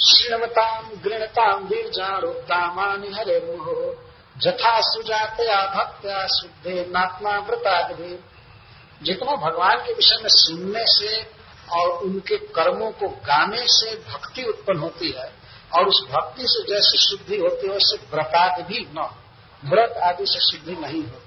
श्रीणवताम 0.00 0.90
गृणताम 1.04 1.64
वीरजारोदामानि 1.64 3.08
हरे 3.08 3.38
मुहो 3.40 3.94
जथा 4.38 4.80
सुजातया, 4.80 5.62
भक्त्या 5.66 6.26
शुद्धे 6.26 6.86
नात्मा 6.90 7.38
व्रतादि 7.38 8.24
जितना 9.02 9.36
भगवान 9.36 9.76
के 9.76 9.92
विषय 9.92 10.16
में 10.22 10.28
सुनने 10.28 10.84
से 10.86 11.22
और 11.72 11.90
उनके 11.90 12.36
कर्मों 12.36 12.90
को 12.90 13.08
गाने 13.08 13.62
से 13.62 13.96
भक्ति 13.96 14.42
उत्पन्न 14.42 14.78
होती 14.78 15.10
है, 15.10 15.32
और 15.74 15.86
उस 15.86 16.06
भक्ति 16.10 16.42
से 16.46 16.62
जैसे 16.62 16.98
शुद्धि 16.98 17.36
होती 17.36 17.66
है, 17.66 17.72
वैसे 17.72 18.16
व्रतादि 18.16 18.62
भी 18.62 18.88
न। 18.90 19.10
व्रत 19.64 19.96
आदि 19.96 20.24
से 20.26 20.40
शुद्धि 20.52 20.72
नहीं 20.72 21.02
होती। 21.02 21.25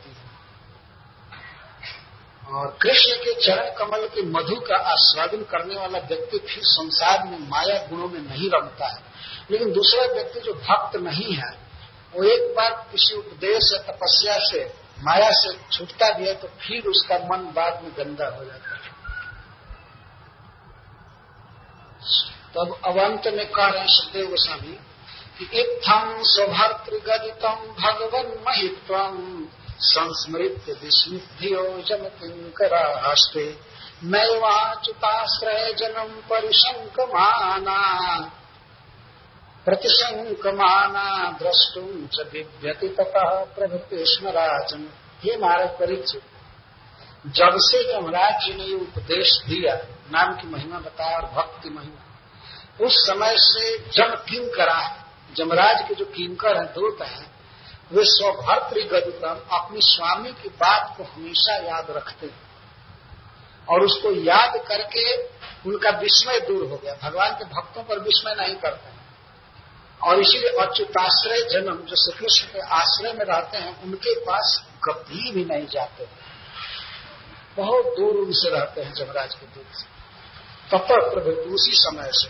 कृष्ण 2.52 3.16
के 3.16 3.34
चरण 3.42 3.70
कमल 3.78 4.08
के 4.08 4.22
मधु 4.22 4.56
का 4.60 4.76
आस्वादन 4.76 5.44
करने 5.44 5.76
वाला 5.76 6.00
व्यक्ति 6.00 6.38
फिर 6.38 6.64
संसार 6.64 7.24
में 7.24 7.38
माया 7.40 7.88
गुणों 7.88 8.08
में 8.10 8.20
नहीं 8.20 8.50
रमता 8.50 8.88
है। 8.88 9.04
लेकिन 9.52 9.72
दूसरा 9.74 10.06
व्यक्ति 10.14 10.40
जो 10.40 10.54
भक्त 10.54 10.96
नहीं 10.96 11.34
है, 11.34 11.50
वो 12.16 12.24
एक 12.24 12.56
बार 12.56 12.88
किसी 12.92 13.16
उपदेश 13.16 13.72
या 13.74 13.80
तपस्या 13.92 14.38
से, 14.40 14.74
माया 15.00 15.30
से 15.32 15.78
छूटता 15.78 16.10
भी 16.18 16.28
है 16.28 16.34
तो 16.36 16.48
फिर 16.48 16.88
उसका 16.88 17.16
मन 17.16 17.52
बाद 17.56 17.84
में 17.84 17.92
गंदा 17.98 18.28
हो 18.38 18.46
जाता 18.46 18.76
है। 18.76 18.98
तब 22.50 22.80
अवंत 22.86 23.28
में 23.28 23.52
कह 23.52 23.66
रहे 23.66 23.80
हैं 23.80 23.88
सुखदेव 23.88 24.30
गोस्वामी 24.30 24.80
कि 25.40 25.60
इत्थम 25.60 26.24
स्वभर्तृगदितम 26.24 27.56
भगवन 27.82 28.44
महित्वम 28.48 29.48
संस्मृत 29.82 30.66
विस्मृतियो 30.84 31.64
जन 31.82 32.04
किंकरास्ते 32.20 33.46
नैवाच्युताश्रय 34.04 35.74
जनम 35.74 36.12
परिशंकमाना 36.30 37.80
प्रतिशंकमाना 39.66 41.06
द्रष्टुम 41.40 42.08
च 42.08 42.26
बिभ्यति 42.32 42.88
ततः 42.90 43.30
प्रभृति 43.56 44.04
स्मराजन 44.06 44.88
हे 45.24 45.38
महाराज 45.38 45.70
परीक्षित, 45.70 46.22
जब 47.28 47.58
से 47.60 47.80
यमराज 47.96 48.46
जी 48.46 48.54
ने 48.54 48.74
उपदेश 48.76 49.32
दिया, 49.48 49.76
नाम 50.12 50.36
की 50.36 50.48
महिमा 50.48 50.80
बताया 50.80 51.18
और 51.18 51.26
भक्त 51.26 51.64
की 51.64 51.70
महिमा, 51.70 52.86
उस 52.86 52.94
समय 53.08 53.36
से 53.38 53.78
जम 53.92 54.16
किंकरा 54.30 54.80
जमराज 55.38 55.88
के 55.88 55.96
जो 55.96 56.06
किंकर 56.06 56.58
हैं, 56.58 56.74
दूत 56.74 57.02
हैं 57.02 57.39
वे 57.92 58.04
स्वभर्तृ 58.06 58.82
गदितम 58.82 59.58
अपनी 59.58 59.80
स्वामी 59.82 60.34
की 60.34 60.50
बात 60.50 60.98
को 60.98 61.04
हमेशा 61.04 61.56
याद 61.56 61.88
रखते 61.92 62.26
हैं। 62.26 62.50
और 63.70 63.82
उसको 63.82 64.12
याद 64.12 64.58
करके 64.68 65.24
उनका 65.70 65.90
विस्मय 65.90 66.40
दूर 66.40 66.70
हो 66.70 66.78
गया। 66.78 67.10
भगवान 67.10 67.32
के 67.32 67.46
भक्तों 67.46 67.84
पर 67.84 68.00
विस्मय 68.00 68.36
नहीं 68.36 68.56
करते। 68.56 69.00
और 70.08 70.20
इसीलिए 70.20 70.50
अच्युताश्रय 70.50 71.40
जन्म, 71.40 71.76
जो 71.76 71.96
श्री 71.96 72.20
कृष्ण 72.20 72.54
के 72.54 72.60
आश्रय 72.60 73.14
में 73.14 73.26
रहते 73.26 73.58
हैं, 73.58 73.84
उनके 73.84 74.20
पास 74.20 74.66
कभी 74.84 75.32
भी 75.32 75.46
नहीं 75.46 75.68
जाते। 75.68 76.08
बहुत 77.58 77.86
दूर 77.86 78.16
उनसे 78.16 78.50
रहते 78.50 78.82
हैं 78.82 78.94
जमराज 78.94 79.36
के 79.36 79.46
दूर 79.46 79.66
से। 79.74 79.86
तब 80.72 81.12
प्रभु, 81.14 81.30
उसी 81.30 81.72
समय 81.72 82.10
से। 82.12 82.30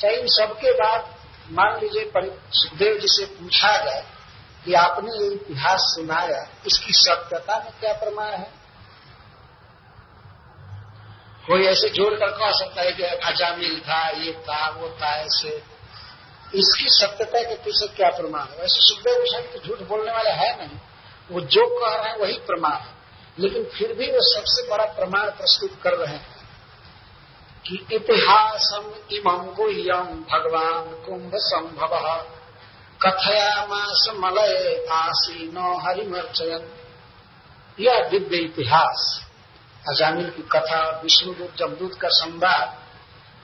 चाहे 0.00 0.16
इन 0.16 0.26
सबके 0.26 0.72
बाद 0.72 1.13
मान 1.50 1.80
लीजिए 1.80 2.12
सुखदेव 2.50 2.98
जी 2.98 3.08
से 3.08 3.24
पूछा 3.26 3.76
जाए 3.84 4.06
कि 4.64 4.74
आपने 4.74 5.10
ये 5.10 5.30
इतिहास 5.30 5.80
सुनाया, 5.80 6.48
इसकी 6.66 6.92
सत्यता 6.92 7.58
में 7.58 7.72
क्या 7.80 7.92
प्रमाण 7.92 8.30
है? 8.30 8.64
कोई 11.46 11.66
ऐसे 11.66 11.88
जोड़ 11.88 12.14
कर 12.14 12.30
कह 12.30 12.50
सकता 12.50 12.82
है 12.82 12.92
कि 12.92 13.02
अजामिल 13.02 13.80
था, 13.80 14.08
ये 14.08 14.32
था, 14.32 14.68
वो 14.68 14.88
था, 14.88 15.16
ऐसे। 15.16 15.62
इसकी 16.54 16.84
सत्यता 16.88 17.42
के 17.42 17.54
पीछे 17.54 17.86
क्या 17.86 18.08
प्रमाण 18.08 18.42
है? 18.42 18.56
वैसे 18.56 18.80
सुखदेव 18.80 19.14
गोस्वामी 19.14 19.58
तो 19.58 19.58
झूठ 19.58 19.88
बोलने 19.88 20.12
वाले 20.12 20.30
है 20.30 20.58
नहीं, 20.58 20.78
वो 21.30 21.40
जो 21.40 21.66
कह 21.66 21.96
रहे 21.96 22.10
हैं 22.10 22.18
वही 22.18 22.38
प्रमाण 22.38 22.72
है। 22.72 22.94
लेकिन 23.38 23.64
फिर 23.64 23.92
भी 23.92 24.06
वो 24.06 24.20
सबसे 24.20 24.70
बड़ा 24.70 24.84
प्रमाण 24.84 25.30
प्रस्तुत 25.30 25.82
कर 25.82 25.94
रहे 25.94 26.16
हैं। 26.16 26.33
कि 27.66 27.86
इतिहासम 27.92 28.84
इमं 29.12 29.54
गुह्यम 29.54 30.24
भगवान 30.30 31.02
कुंभ 31.06 31.32
संभव 31.34 31.94
कथयामास 33.02 34.08
मलय 34.14 34.86
आसीनो 34.90 35.78
हरिमर्चयन। 35.78 36.68
यह 37.80 38.08
दिव्य 38.08 38.36
इतिहास। 38.36 39.20
अजामिल 39.88 40.30
की 40.30 40.42
कथा 40.42 41.00
विष्णुदूत 41.04 41.56
जमदूत 41.56 42.00
का 42.00 42.08
संवाद 42.08 42.76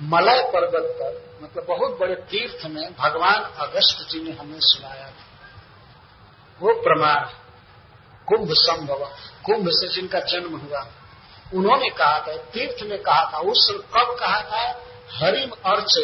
मलय 0.02 0.42
पर्वत 0.54 0.86
पर 1.00 1.40
मतलब 1.42 1.66
बहुत 1.68 1.98
बड़े 2.00 2.14
तीर्थ 2.14 2.66
में 2.66 2.94
भगवान 2.96 3.42
अगस्त 3.58 4.10
जी 4.10 4.20
ने 4.20 4.30
हमें 4.30 4.60
सुनाया 4.60 5.10
था। 5.10 5.26
वो 6.60 6.72
प्रमाण 6.82 7.20
कुंभ 8.28 8.48
संभव 8.52 9.04
कुंभ 9.46 9.68
से 9.68 9.88
जिनका 9.88 10.20
जन्म 10.20 10.56
हुआ 10.56 10.80
उन्होंने 11.54 11.88
कहा 11.90 12.18
था, 12.18 12.36
तीर्थ 12.36 12.82
में 12.82 12.98
कहा 13.02 13.30
था, 13.34 13.38
उस 13.38 13.66
समय 13.68 13.82
कब 13.94 14.16
कहा 14.20 14.40
था? 14.40 14.62
हरिम 15.10 15.50
अर्च। 15.66 15.98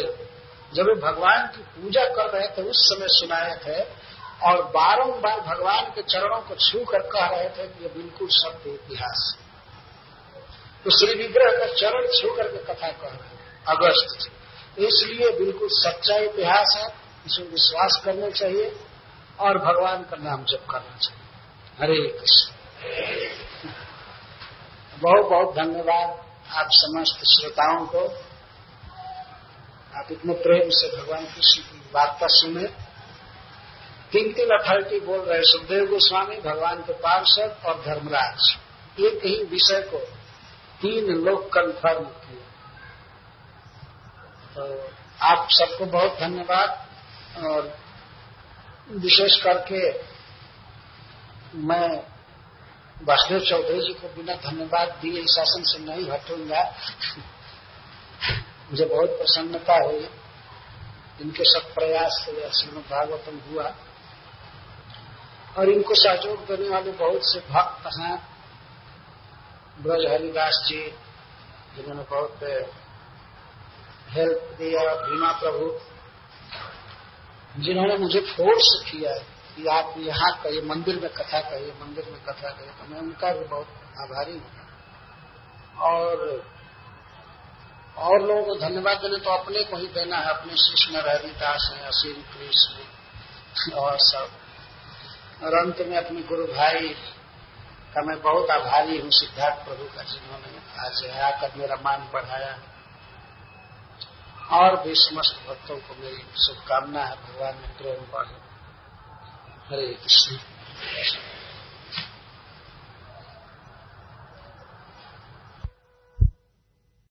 जब 0.73 0.83
भगवान 0.83 1.47
की 1.47 1.61
पूजा 1.61 2.05
कर 2.05 2.29
रहे 2.29 2.47
थे, 2.47 2.61
उस 2.61 2.77
समय 2.89 3.07
सुनाए 3.09 3.55
थे 3.57 4.07
और 4.43 4.61
बारंबार 4.63 5.39
भगवान 5.39 5.85
के 5.85 6.01
चरणों 6.01 6.41
को 6.41 6.55
छू 6.55 6.79
कर 6.85 6.99
कह 6.99 7.25
रहे 7.25 7.49
थे 7.49 7.67
कि 7.67 7.83
ये 7.83 7.89
बिल्कुल 7.89 8.27
सत्य 8.31 8.69
इतिहास 8.69 9.37
तो 10.85 10.91
श्री 10.91 11.13
विग्रह 11.13 11.57
का 11.59 11.65
चरण 11.73 12.07
छू 12.07 12.35
करके 12.35 12.57
कथा 12.57 12.91
कह 12.91 13.07
रहे 13.07 13.29
हैं 13.29 13.65
अगस्त। 13.67 14.29
इसलिए 14.79 15.31
बिल्कुल 15.39 15.69
सच्चा 15.71 16.17
इतिहास 16.17 16.75
है 16.77 16.87
इसमें 17.27 17.47
विश्वास 17.47 18.01
करना 18.05 18.29
चाहिए 18.29 18.75
और 19.39 19.57
भगवान 19.57 20.03
का 20.03 20.17
नाम 20.17 20.43
जप 20.43 20.67
करना 20.69 20.97
चाहिए। 20.97 21.25
हरे 21.79 22.07
कृष्ण। 22.09 23.46
बहुत 24.97 25.25
बहुत 25.25 25.55
धन्यवाद 25.55 26.09
आप 26.51 26.67
समस्त 26.71 27.19
श्रोताओं 27.25 27.85
को। 27.85 28.03
आप 29.99 30.07
इतने 30.11 30.33
प्रेम 30.33 30.69
से 30.69 30.87
भगवान 30.97 31.25
कृष्ण 31.25 31.61
की 31.61 31.79
वार्ता 31.95 32.27
सुने। 32.29 32.63
तीन 34.11 34.31
तीन 34.33 34.49
अथॉरिटी 34.49 34.99
बोल 34.99 35.19
रहे 35.19 35.41
सुखदेव 35.43 35.85
गोस्वामी, 35.85 36.35
भगवान 36.35 36.81
के 36.81 36.93
पार्षद 36.93 37.57
और 37.65 37.81
धर्मराज। 37.81 38.57
एक 38.99 39.25
ही 39.25 39.43
विषय 39.43 39.81
को 39.81 39.97
तीन 40.81 41.05
लोग 41.25 41.47
कन्फर्म 41.53 42.03
किए। 42.03 42.41
तो 44.55 44.91
आप 45.21 45.47
सबको 45.51 45.85
बहुत 45.85 46.19
धन्यवाद 46.19 46.69
और 47.45 47.77
विशेष 48.91 49.41
करके 49.43 49.91
मैं 51.57 52.16
वासुदेव 53.03 53.39
चौधरी 53.39 53.79
जी 53.79 53.93
को 53.93 54.07
बिना 54.07 54.33
धन्यवाद 54.33 54.87
दिए 54.89 55.21
शासन 55.23 55.63
से 55.63 55.79
नहीं 55.79 56.11
हटूँगा। 56.11 56.75
मुझे 58.71 58.85
बहुत 58.85 59.09
प्रसन्नता 59.09 59.83
हुई। 59.85 60.09
इनके 61.21 61.43
सब 61.43 61.73
प्रयास 61.73 62.21
से 62.25 62.49
श्रीमद 62.49 62.83
भागवतम 62.83 63.51
हुआ। 63.51 63.75
और 65.57 65.69
इनको 65.69 65.95
सहयोग 65.95 66.45
देने 66.45 66.69
वाले 66.69 66.91
बहुत 66.91 67.21
से 67.23 67.39
भक्त 67.39 67.87
हैं। 67.99 68.27
ब्रज 69.83 70.11
हरिदास 70.11 70.65
जी, 70.67 70.91
जिन्होंने 71.75 72.03
बहुत 72.03 72.39
हेल्प 74.09 74.55
दिया, 74.57 74.95
भीमा 74.95 75.31
प्रभु, 75.31 75.79
जिन्होंने 77.63 77.97
मुझे 77.97 78.19
फोर्स 78.19 78.91
किया 78.91 79.13
कि 79.57 79.67
आप 79.67 79.93
यहाँ 79.97 80.31
कहिए 80.43 80.61
मंदिर 80.61 80.99
में 80.99 81.09
कथा 81.09 81.39
कहिए, 81.39 81.73
मंदिर 81.81 82.05
में 82.11 82.23
कथा 82.23 82.49
कहिए 82.49 82.71
तो 82.71 82.93
मैं 82.93 82.99
उनका 82.99 83.31
भी 83.33 83.45
बहुत 83.45 83.67
आभारी 83.99 84.31
हूँ। 84.31 84.51
और 85.77 86.45
और 87.97 88.21
लोगों 88.21 88.43
को 88.43 88.55
धन्यवाद 88.55 88.97
देने 88.97 89.17
तो 89.17 89.29
अपने 89.29 89.63
को 89.63 89.77
ही 89.77 89.87
देना 89.87 90.17
है, 90.17 90.29
अपने 90.29 90.53
कृष्ण 90.53 90.95
हरिदास 90.95 91.71
हैं, 91.73 91.83
असीम 91.83 92.21
कृष्ण 92.21 93.73
और 93.73 93.97
सब। 93.97 94.29
और 95.43 95.53
अंत 95.53 95.81
में 95.81 95.97
अपने 95.97 96.21
गुरु 96.21 96.45
भाई 96.45 96.89
का 97.93 98.01
मैं 98.01 98.21
बहुत 98.21 98.49
आभारी 98.49 98.97
हूँ, 98.97 99.09
सिद्धार्थ 99.11 99.65
प्रभु 99.65 99.83
का, 99.83 100.03
जिन्होंने 100.03 100.57
आज 100.87 101.21
आकर 101.21 101.57
मेरा 101.57 101.75
मान 101.75 102.09
बढ़ाया। 102.13 102.57
और 104.51 104.75
भी 104.83 104.95
समस्त 104.95 105.49
भक्तों 105.49 105.77
को 105.77 105.95
मेरी 106.01 106.23
शुभकामना 106.45 107.03
है, 107.03 107.15
भगवान 107.15 107.55
में 107.55 107.77
प्रेम 107.77 108.11
बढ़े 108.13 108.46
हरे 109.71 109.87
कृष्ण। 109.87 110.35